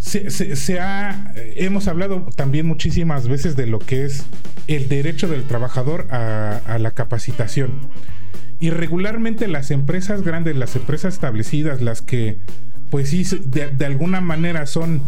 [0.00, 4.24] se, ha, hemos hablado también muchísimas veces de lo que es
[4.66, 7.72] el derecho del trabajador a, la capacitación.
[8.58, 12.38] Y regularmente las empresas grandes, las empresas establecidas, las que
[12.90, 15.00] pues sí, de, alguna manera son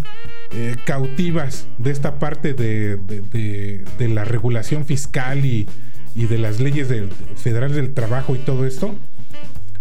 [0.52, 5.66] eh, cautivas de esta parte de, la regulación fiscal y,
[6.14, 6.88] de las leyes
[7.36, 8.94] federales del trabajo y todo esto,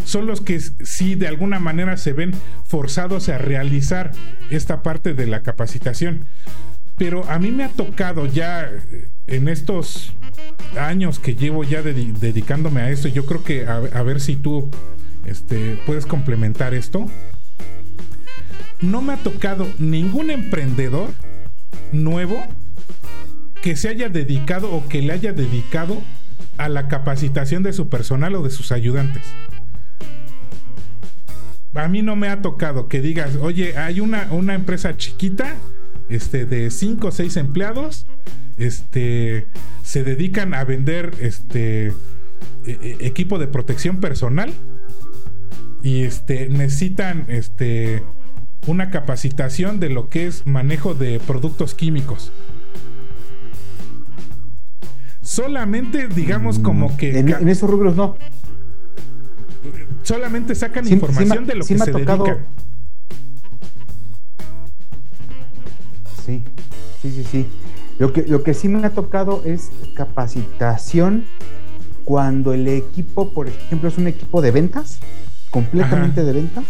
[0.06, 2.34] son los que sí de alguna manera se ven
[2.66, 4.12] forzados a realizar
[4.50, 6.26] esta parte de la capacitación.
[6.98, 10.14] Pero a mí me ha tocado ya eh, en estos
[10.80, 14.70] años que llevo ya dedicándome a esto, yo creo que a, ver si tú
[15.26, 17.06] este, puedes complementar esto.
[18.82, 21.10] No me ha tocado ningún emprendedor
[21.92, 22.44] nuevo
[23.62, 26.02] que se haya dedicado o que le haya dedicado
[26.58, 29.24] a la capacitación de su personal o de sus ayudantes
[31.74, 35.56] a mí no me ha tocado que digas, oye, hay una, una empresa chiquita,
[36.10, 38.06] este, de 5 o 6 empleados,
[38.58, 39.48] este,
[39.84, 41.94] se dedican a vender este e,
[42.66, 44.54] e, equipo de protección personal
[45.82, 48.04] y este necesitan este
[48.68, 52.32] una capacitación de lo que es manejo de productos químicos.
[55.22, 58.18] Solamente digamos como mm, que en esos rubros no
[60.04, 62.26] solamente sacan información de lo que se tocado...
[66.26, 66.44] Sí,
[67.02, 67.48] sí, sí, sí.
[68.00, 71.26] Lo que, lo que sí me ha tocado es capacitación
[72.04, 75.00] cuando el equipo, por ejemplo, es un equipo de ventas,
[75.50, 76.66] completamente de ventas.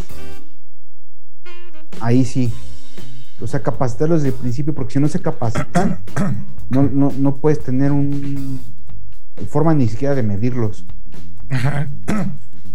[1.99, 2.53] Ahí sí.
[3.39, 5.99] O sea, capacitarlos desde el principio, porque si no se capacitan,
[6.69, 8.59] no, no, no puedes tener un
[9.47, 10.85] forma ni siquiera de medirlos.
[11.49, 11.87] Ajá.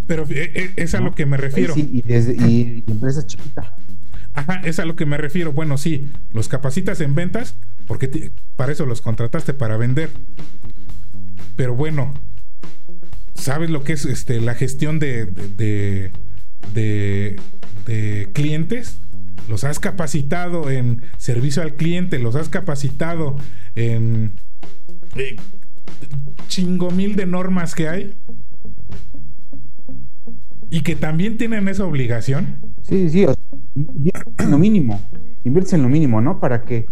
[0.06, 1.74] Pero eh, eh, es a lo que me refiero.
[1.74, 3.66] Sí, y, desde, y, empresas chiquitas.
[4.34, 5.52] Ajá, es a lo que me refiero.
[5.52, 10.10] Bueno, sí, los capacitas en ventas, porque para eso los contrataste, para vender.
[11.56, 12.14] Pero bueno,
[13.34, 16.12] sabes lo que es este, la gestión de, de,
[16.74, 17.40] de,
[17.86, 18.98] de clientes,
[19.48, 23.36] los has capacitado en servicio al cliente, los has capacitado
[23.74, 24.32] en
[25.16, 25.36] eh,
[26.48, 28.14] chingo mil de normas que hay
[30.70, 32.60] y que también tienen esa obligación.
[32.82, 33.26] Sí, sí,
[33.74, 35.00] inviertes en lo mínimo,
[35.44, 36.40] inviertes en lo mínimo, ¿no?
[36.40, 36.86] Para que,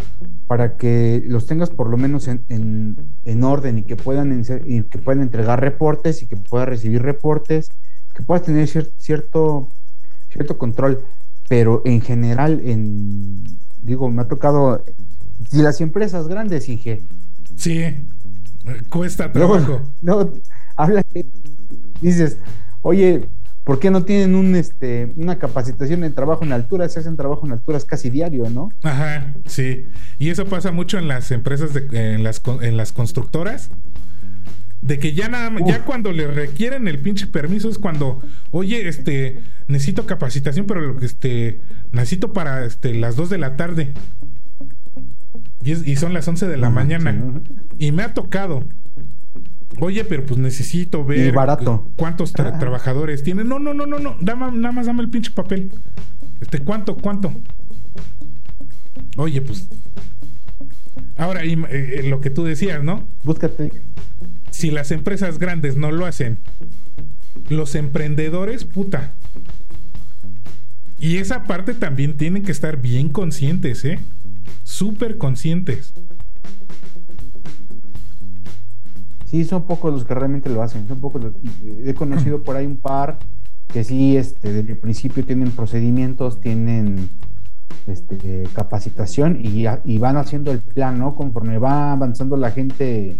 [0.46, 4.82] para que los tengas por lo menos en, en- en orden y que puedan y
[4.82, 7.68] que puedan entregar reportes y que puedas recibir reportes,
[8.14, 9.68] que puedas tener cier- cierto,
[10.30, 11.04] cierto control.
[11.48, 13.44] Pero en general, en
[13.80, 14.84] digo, me ha tocado
[15.52, 17.02] y las empresas grandes, Inge,
[17.56, 17.82] Sí,
[18.88, 19.82] cuesta trabajo.
[20.00, 20.32] luego
[20.76, 21.02] habla,
[22.00, 22.38] dices,
[22.82, 23.28] oye,
[23.64, 26.88] ¿por qué no tienen un, este, una capacitación en trabajo en altura?
[26.88, 28.68] Se hacen trabajo en alturas casi diario, ¿no?
[28.82, 29.86] Ajá, sí.
[30.18, 33.70] Y eso pasa mucho en las empresas, de, en, las, en las constructoras.
[34.82, 35.66] De que ya nada, Uf.
[35.66, 40.96] ya cuando le requieren el pinche permiso es cuando, oye, este, necesito capacitación, pero lo
[40.96, 41.60] que este,
[41.90, 43.94] necesito para este, las 2 de la tarde.
[45.62, 47.16] Y, es- y son las 11 de la mañana.
[47.78, 48.64] Y me ha tocado.
[49.80, 51.90] Oye, pero pues necesito ver Y barato.
[51.96, 53.44] cuántos tra- trabajadores tiene.
[53.44, 54.16] No, no, no, no, no.
[54.20, 55.72] Dame- nada más dame el pinche papel.
[56.40, 57.32] Este, ¿cuánto, cuánto?
[59.16, 59.68] Oye, pues.
[61.16, 63.06] Ahora, y, eh, eh, lo que tú decías, ¿no?
[63.22, 63.72] Búscate.
[64.50, 66.38] Si las empresas grandes no lo hacen,
[67.48, 69.14] los emprendedores, puta.
[70.98, 73.98] Y esa parte también tienen que estar bien conscientes, ¿eh?
[74.62, 75.92] Súper conscientes.
[79.34, 80.86] Sí, son pocos los que realmente lo hacen.
[80.86, 81.20] Son pocos.
[81.24, 81.32] los-
[81.84, 83.18] He conocido por ahí un par
[83.66, 87.10] que sí, este, desde el principio tienen procedimientos, tienen
[87.88, 91.16] este, capacitación y, van haciendo el plan, ¿no?
[91.16, 93.16] Conforme va avanzando la gente,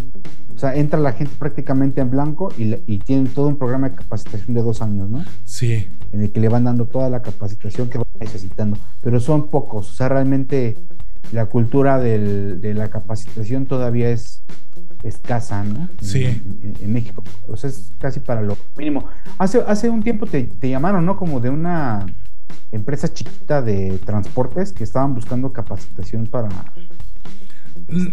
[0.54, 4.54] o sea, entra la gente prácticamente en blanco y, tienen todo un programa de capacitación
[4.54, 5.24] de dos años, ¿no?
[5.44, 5.88] Sí.
[6.12, 9.90] en el que le van dando toda la capacitación que van necesitando, pero son pocos,
[9.90, 10.76] o sea, realmente
[11.32, 14.44] la cultura del- de la capacitación todavía es
[15.04, 15.88] escasa, ¿no?
[16.00, 16.24] Sí.
[16.24, 19.06] En, en México, o sea, es casi para lo mínimo.
[19.38, 21.16] Hace, hace un tiempo te, te llamaron, ¿no?
[21.16, 22.06] Como de una
[22.72, 26.48] empresa chiquita de transportes que estaban buscando capacitación para,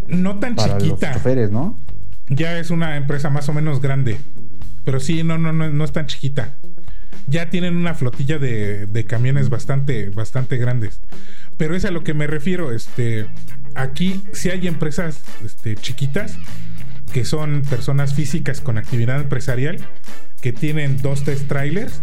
[0.08, 1.14] No tan para los chiquita.
[1.14, 1.78] choferes, ¿no?
[2.30, 4.20] Ya es una empresa más o menos grande.
[4.84, 6.56] Pero sí, no, no, no, no es tan chiquita.
[7.28, 11.02] Ya tienen una flotilla de, de camiones bastante, bastante grandes.
[11.58, 12.72] Pero es a lo que me refiero.
[12.72, 13.28] Este,
[13.76, 16.38] aquí sí hay empresas este, chiquitas
[17.14, 19.80] que son personas físicas con actividad empresarial
[20.42, 22.02] que tienen dos, tres trailers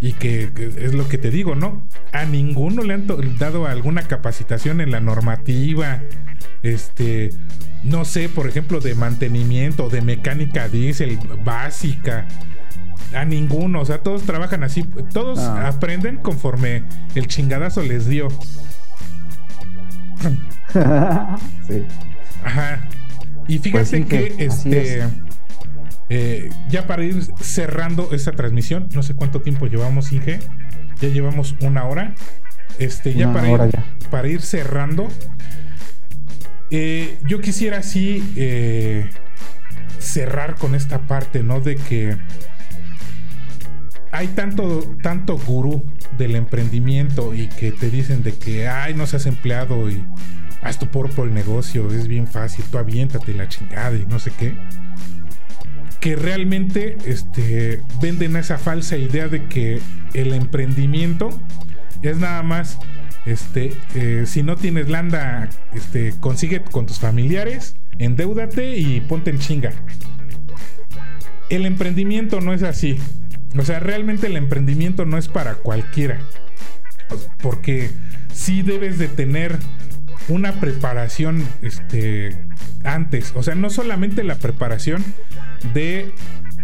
[0.00, 1.86] y que, que es lo que te digo, ¿no?
[2.12, 3.06] A ninguno le han
[3.38, 6.00] dado alguna capacitación en la normativa,
[6.62, 7.30] este,
[7.82, 12.26] no sé, por ejemplo, de mantenimiento, de mecánica diésel básica.
[13.14, 14.82] A ninguno, o sea, todos trabajan así,
[15.12, 15.68] todos Ah.
[15.68, 16.82] aprenden conforme
[17.14, 18.28] el chingadazo les dio.
[21.68, 21.84] sí.
[22.44, 22.80] Ajá.
[23.48, 24.98] Y fíjate Pues que, este.
[25.00, 25.04] es.
[26.08, 30.40] eh, ya para ir cerrando esta transmisión, no sé cuánto tiempo llevamos, Inge.
[31.00, 32.14] Ya llevamos una hora.
[32.78, 33.84] Este, ya Una para, hora ir, ya.
[34.10, 35.08] para ir cerrando.
[36.70, 39.08] eh, yo quisiera así eh,
[39.98, 41.60] cerrar con esta parte, ¿no?
[41.60, 42.16] De que
[44.10, 45.84] hay tanto, tanto gurú
[46.16, 50.04] del emprendimiento y que te dicen de que, ay, no seas empleado y
[50.64, 54.56] haz tu propio negocio, es bien fácil, tú aviéntate la chingada y no sé qué.
[56.00, 59.80] Que realmente este, venden esa falsa idea de que
[60.14, 61.28] el emprendimiento
[62.02, 62.78] es nada más,
[63.26, 69.38] este, eh, si no tienes landa, este, consigue con tus familiares, endeúdate y ponte en
[69.38, 69.72] chinga.
[71.50, 72.98] El emprendimiento no es así.
[73.56, 76.20] O sea, realmente el emprendimiento no es para cualquiera.
[77.40, 77.90] Porque
[78.32, 79.58] sí debes de tener
[80.28, 82.36] una preparación este,
[82.82, 83.32] antes.
[83.34, 85.04] O sea, no solamente la preparación
[85.72, 86.12] de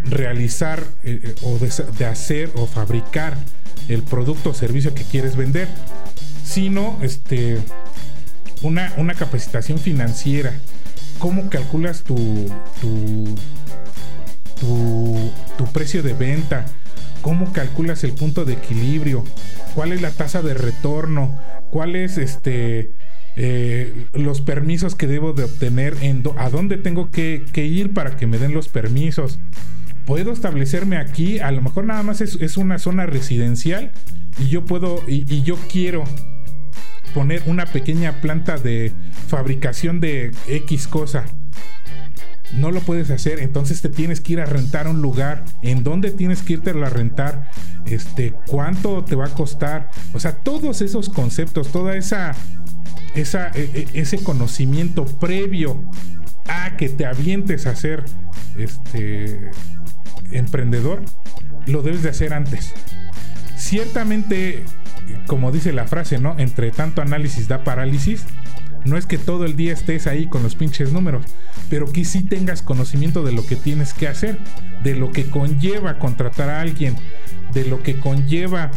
[0.05, 3.37] realizar eh, eh, o de, hacer o fabricar
[3.89, 5.69] el producto o servicio que quieres vender,
[6.45, 7.59] sino este,
[8.63, 10.55] una, una capacitación financiera.
[11.19, 12.17] ¿Cómo calculas tu,
[12.81, 13.35] tu,
[15.59, 16.65] tu precio de venta,
[17.21, 19.25] cómo calculas el punto de equilibrio,
[19.75, 21.39] cuál es la tasa de retorno,
[21.71, 22.93] cuál es este
[23.37, 25.97] eh, los permisos que debo de obtener,
[26.37, 29.39] a dónde tengo que, que ir para que me den los permisos.
[30.07, 33.93] Puedo establecerme aquí, a lo mejor nada más es, es una zona residencial
[34.39, 36.05] y yo puedo y, y yo quiero
[37.15, 38.93] poner una pequeña planta de
[39.29, 41.25] fabricación de X cosa.
[42.53, 46.11] No lo puedes hacer, entonces te tienes que ir a rentar un lugar, en dónde
[46.11, 47.49] tienes que irte a rentar,
[47.87, 52.35] este, cuánto te va a costar, o sea, todos esos conceptos, toda esa,
[53.15, 55.83] esa e, e, ese conocimiento previo
[56.49, 58.05] a que te avientes a ser
[58.57, 59.51] este
[60.33, 61.03] emprendedor,
[61.67, 62.73] lo debes de hacer antes.
[63.57, 64.65] Ciertamente,
[65.27, 66.39] como dice la frase, ¿no?
[66.39, 68.25] Entre tanto análisis da parálisis.
[68.85, 71.27] No es que todo el día estés ahí con los pinches números,
[71.69, 74.39] pero que sí tengas conocimiento de lo que tienes que hacer,
[74.83, 76.97] de lo que conlleva contratar a alguien,
[77.53, 78.71] de lo que conlleva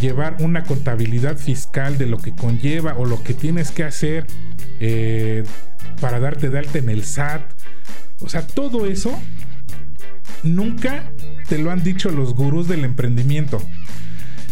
[0.00, 4.26] llevar una contabilidad fiscal, de lo que conlleva o lo que tienes que hacer
[4.80, 5.44] eh,
[6.00, 7.42] para darte de alta en el SAT.
[8.20, 9.18] O sea, todo eso
[10.42, 11.10] nunca
[11.48, 13.60] te lo han dicho los gurús del emprendimiento.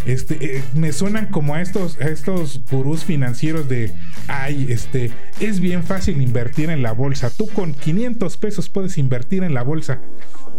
[0.07, 3.93] Este, eh, me suenan como a estos, a estos gurús financieros de,
[4.29, 7.31] ay, este, es bien fácil invertir en la bolsa.
[7.31, 10.01] Tú con 500 pesos puedes invertir en la bolsa.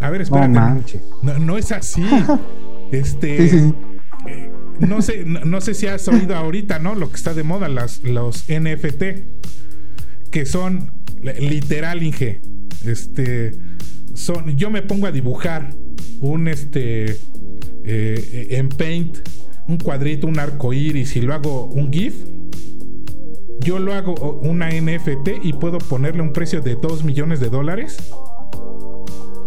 [0.00, 1.00] A ver, espérate.
[1.22, 2.04] No, no, es así.
[2.92, 3.46] este,
[4.26, 6.94] eh, no sé, no, sé si has oído ahorita, ¿no?
[6.94, 9.02] Lo que está de moda, las, los NFT,
[10.30, 10.92] que son
[11.22, 12.40] literal, Inge.
[12.84, 13.52] Este,
[14.14, 15.74] son, yo me pongo a dibujar
[16.20, 17.16] un este
[17.84, 19.18] eh, en Paint
[19.68, 22.14] un cuadrito, un arco iris y lo hago un GIF,
[23.60, 28.12] yo lo hago una NFT y puedo ponerle un precio de 2 millones de dólares.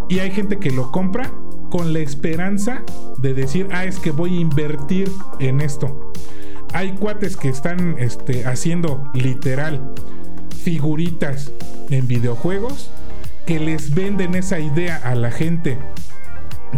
[0.08, 1.34] Y hay gente que lo compra
[1.76, 2.84] con la esperanza
[3.18, 5.12] de decir, ah, es que voy a invertir
[5.42, 6.14] en esto.
[6.72, 9.94] Hay cuates que están este, haciendo literal
[10.64, 11.52] figuritas
[11.90, 12.92] en videojuegos
[13.46, 15.78] que les venden esa idea a la gente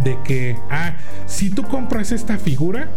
[0.02, 0.96] de que, ah,
[1.26, 2.90] si tú compras esta figura,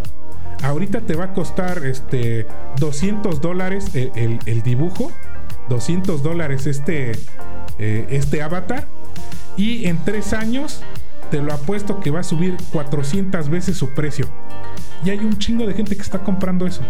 [0.63, 2.47] ahorita te va a costar este
[2.79, 5.11] 200 dólares el, dibujo,
[5.69, 7.11] 200 dólares este,
[7.77, 8.87] eh, este avatar,
[9.55, 10.81] y en tres años
[11.31, 14.27] te lo apuesto que va a subir 400 veces su precio.
[15.03, 16.81] Y hay un chingo de gente que está comprando eso,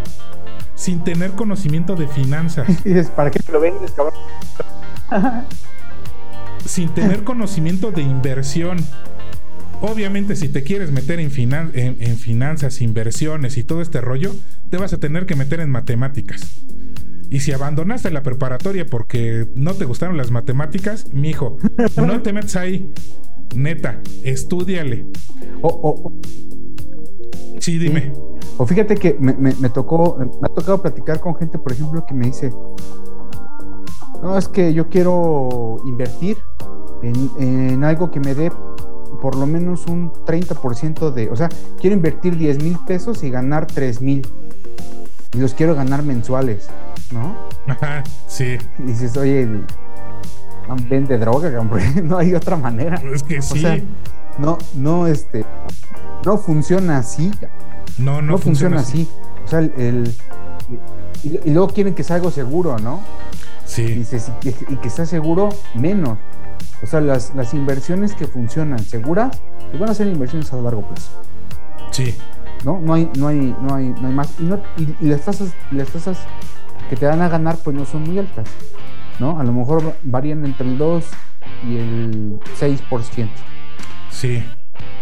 [0.75, 2.67] sin tener conocimiento de finanzas.
[3.15, 4.13] ¿para qué lo vendes, cabrón?
[6.65, 8.77] sin tener conocimiento de inversión
[9.81, 14.35] Obviamente, si te quieres meter en, finanzas, inversiones y todo este rollo,
[14.69, 16.61] te vas a tener que meter en matemáticas.
[17.31, 21.57] Y si abandonaste la preparatoria porque no te gustaron las matemáticas, mijo,
[21.97, 22.93] no te metes ahí.
[23.55, 25.05] Neta, estudiale.
[25.61, 26.13] O,
[27.59, 28.13] sí, dime.
[28.57, 32.27] O fíjate que me, tocó, me ha tocado platicar con gente, por ejemplo, que me
[32.27, 32.51] dice,
[34.21, 36.37] no, es que yo quiero invertir
[37.01, 38.51] en, en algo que me dé
[39.21, 41.47] por lo menos un 30% de, o sea,
[41.79, 44.27] quiero invertir 10 mil pesos y ganar 3 mil.
[45.33, 46.69] Y los quiero ganar mensuales,
[47.11, 47.35] ¿no?
[47.67, 48.57] Ajá, sí.
[48.79, 49.47] Y dices, oye,
[50.89, 51.49] vende droga,
[52.03, 53.01] no hay otra manera.
[53.13, 53.59] Es que sí.
[53.59, 53.79] O sea,
[54.37, 55.45] no, no, este,
[56.25, 57.31] no funciona así.
[57.97, 59.07] No, no, funciona, así.
[59.45, 60.15] O sea, el,
[61.23, 63.01] y, luego quieren que sea algo seguro, ¿no?
[63.65, 64.05] Sí.
[64.43, 66.17] Y, y que sea seguro menos.
[66.83, 69.39] O sea, las, las inversiones que funcionan seguras,
[69.69, 71.11] pues van a ser inversiones a largo plazo.
[71.91, 72.15] Sí.
[72.63, 72.79] ¿No?
[72.79, 74.33] No hay, no hay, no hay, no hay más.
[74.39, 76.17] Y, las tasas, las tasas
[76.89, 78.47] que te dan a ganar, pues no son muy altas.
[79.19, 79.39] ¿No?
[79.39, 81.05] A lo mejor varían entre el 2
[81.67, 83.29] y el 6%.
[84.09, 84.43] Sí,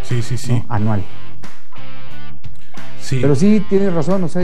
[0.04, 0.64] sí, sí, sí.
[0.68, 1.04] Anual.
[3.02, 3.20] Sí.
[3.22, 4.42] Pero sí, tienes razón, o sea,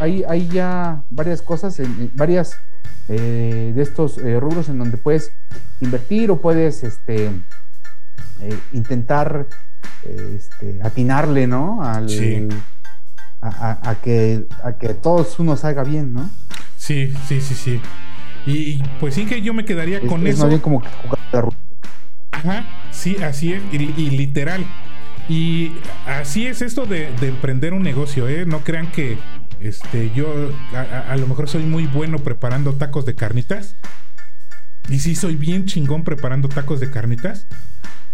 [0.00, 1.80] hay, hay ya varias cosas,
[2.14, 2.56] varias
[3.08, 5.30] eh, de estos eh, rubros en donde puedes
[5.80, 9.46] invertir o puedes este, eh, intentar
[10.02, 11.84] este, atinarle, ¿no?
[11.84, 12.08] Al,
[13.42, 16.28] a, que, a que todos uno salga bien, ¿no?
[16.76, 17.80] Sí, sí, sí, sí.
[18.46, 20.48] Y, pues sí que yo me quedaría con eso.
[20.48, 21.48] bien como que jugar
[22.30, 24.64] Ajá, sí, así es, y, literal.
[25.28, 25.72] Y
[26.06, 28.46] así es esto de, de emprender un negocio, ¿eh?
[28.46, 29.18] No crean que
[29.60, 33.76] este, yo a, lo mejor soy muy bueno preparando tacos de carnitas.
[34.88, 37.46] Y sí, soy bien chingón preparando tacos de carnitas.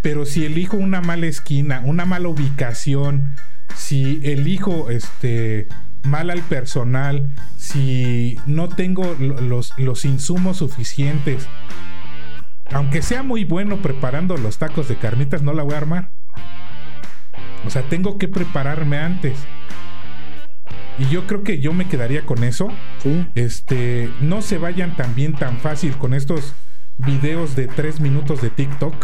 [0.00, 3.34] Pero si elijo una mala esquina, una mala ubicación,
[3.76, 5.68] si elijo este,
[6.02, 11.48] mal al personal, si no tengo los, los insumos suficientes,
[12.72, 16.10] aunque sea muy bueno preparando los tacos de carnitas, no la voy a armar.
[17.66, 19.38] O sea, tengo que prepararme antes.
[20.98, 22.68] Y yo creo que yo me quedaría con eso.
[23.34, 26.54] Este, no se vayan también tan fácil con estos
[26.98, 28.94] videos de tres minutos de TikTok.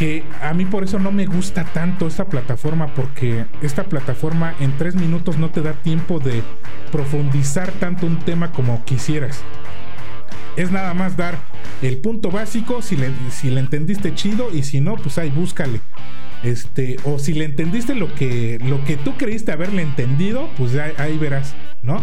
[0.00, 4.74] Que a mí por eso no me gusta tanto esta plataforma, porque esta plataforma en
[4.78, 6.42] tres minutos no te da tiempo de
[6.90, 9.42] profundizar tanto un tema como quisieras.
[10.56, 11.36] es nada más dar
[11.82, 15.82] el punto básico, si le, si le entendiste chido y si no, pues ahí búscale.
[16.42, 20.92] Este, o si le entendiste lo que, lo que tú creíste haberle entendido, pues ahí,
[20.96, 22.02] ahí verás, ¿no?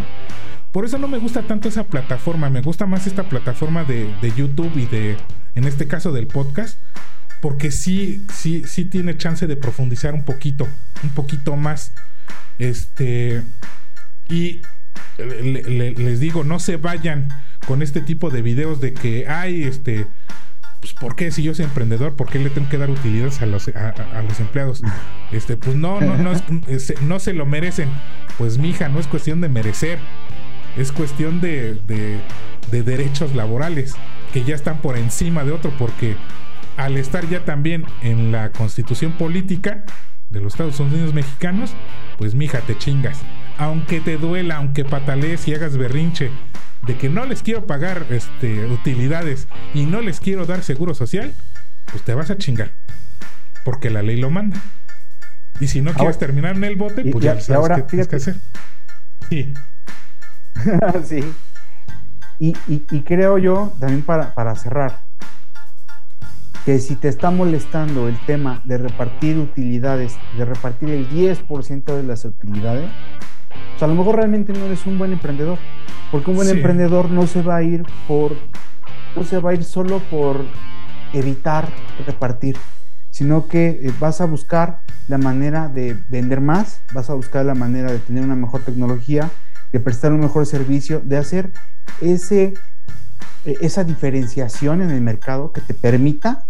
[0.70, 4.32] Por eso no me gusta tanto esa plataforma, me gusta más esta plataforma de, de
[4.36, 5.16] YouTube y de,
[5.56, 6.78] en este caso del podcast,
[7.40, 10.66] porque sí, sí, sí tiene chance de profundizar un poquito,
[11.02, 11.92] un poquito más.
[12.58, 13.42] Este,
[14.28, 14.62] y
[15.18, 17.28] le- le- les digo, no se vayan
[17.66, 20.06] con este tipo de videos de que, ay, este,
[20.80, 23.46] pues, ¿por qué si yo soy emprendedor, por qué le tengo que dar utilidades a
[23.46, 24.82] los, a, los empleados?
[25.32, 26.32] Este, pues no, no, no,
[26.68, 27.88] es- no se lo merecen.
[28.38, 29.98] Pues mija, no es cuestión de merecer,
[30.76, 32.20] es cuestión de, de-
[32.70, 33.94] de derechos laborales
[34.32, 36.16] que ya están por encima de otro, porque
[36.78, 39.84] al estar ya también en la constitución política
[40.30, 41.74] de los Estados Unidos mexicanos,
[42.18, 43.18] pues mija, te chingas.
[43.58, 46.30] Aunque te duela, aunque patalees y hagas berrinche
[46.86, 51.34] de que no les quiero pagar este, utilidades y no les quiero dar seguro social,
[51.90, 52.70] pues te vas a chingar.
[53.64, 54.58] Porque la ley lo manda.
[55.60, 58.06] Y si no quieres terminar en el bote, pues y- ya sabes ahora, qué tienes
[58.08, 58.36] que hacer.
[59.28, 59.54] Sí.
[61.04, 61.24] sí.
[62.38, 65.00] Y, y- y creo yo, también para, para cerrar,
[66.68, 72.02] que si te está molestando el tema de repartir utilidades, de repartir el 10% de
[72.02, 72.90] las utilidades,
[73.70, 75.56] pues a lo mejor realmente no eres un buen emprendedor.
[76.12, 76.56] Porque un buen Sí.
[76.56, 78.32] emprendedor no se va a ir por,
[79.16, 80.44] no se va a ir solo por
[81.14, 81.70] evitar
[82.06, 82.58] repartir,
[83.12, 87.54] sino que eh, vas a buscar la manera de vender más, vas a buscar la
[87.54, 89.30] manera de tener una mejor tecnología,
[89.72, 91.50] de prestar un mejor servicio, de hacer
[92.02, 92.52] ese,
[93.46, 96.44] eh, esa diferenciación en el mercado que te permita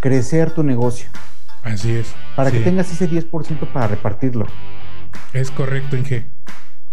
[0.00, 1.08] crecer tu negocio,
[1.62, 2.14] Así es.
[2.36, 4.46] para que tengas ese 10% para repartirlo,
[5.32, 6.24] Es correcto, Inge.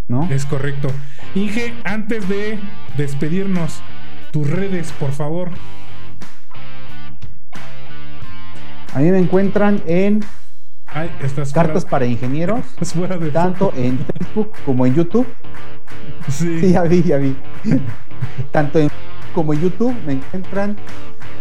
[0.07, 0.27] ¿no?
[0.31, 0.89] Es correcto.
[1.35, 2.59] Inge, antes de
[2.97, 3.81] despedirnos,
[4.31, 5.49] tus redes, por favor.
[8.93, 10.23] A mí me encuentran en
[10.87, 12.63] Ay, estás Cartas fuera, para Ingenieros,
[12.93, 13.77] fuera de tanto foco.
[13.77, 15.27] en Facebook como en YouTube.
[16.29, 16.59] Sí.
[16.61, 17.35] Sí, ya vi, ya vi.
[18.51, 18.89] Tanto en
[19.33, 20.77] como en YouTube me encuentran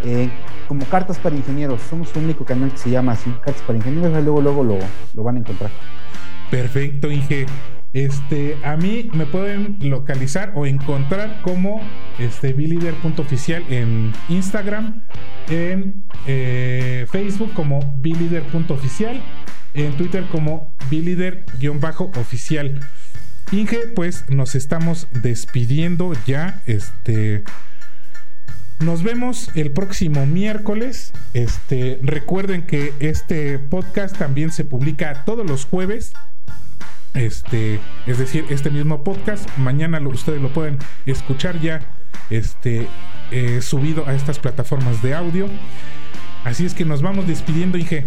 [0.04, 0.28] eh,
[0.66, 1.80] como Cartas para Ingenieros.
[1.82, 4.12] Somos el único canal que se llama así, Cartas para Ingenieros.
[4.22, 4.78] Luego, luego lo,
[5.14, 5.70] lo van a encontrar.
[6.50, 7.46] Perfecto, Inge.
[7.92, 11.80] Este, a mí me pueden localizar o encontrar como
[12.18, 15.02] este bilider.oficial en Instagram,
[15.48, 19.22] en eh, Facebook como bilider.oficial,
[19.74, 22.80] en Twitter como bilider-oficial.
[23.52, 26.62] Inge, pues nos estamos despidiendo ya.
[26.66, 27.44] Este.
[28.80, 31.12] Nos vemos el próximo miércoles.
[31.32, 36.12] Este, recuerden que este podcast también se publica todos los jueves.
[37.14, 41.80] Este, es decir, este mismo podcast, mañana ustedes lo pueden escuchar ya
[42.30, 42.88] este,
[43.30, 45.48] eh, subido a estas plataformas de audio.
[46.44, 48.06] Así es que nos vamos despidiendo, Inge.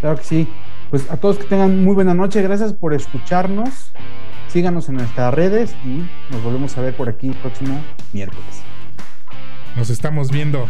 [0.00, 0.48] Claro que sí.
[0.90, 2.42] Pues a todos que tengan muy buena noche.
[2.42, 3.90] Gracias por escucharnos.
[4.48, 7.80] Síganos en nuestras redes y nos volvemos a ver por aquí el próximo
[8.12, 8.62] miércoles.
[9.76, 10.68] Nos estamos viendo.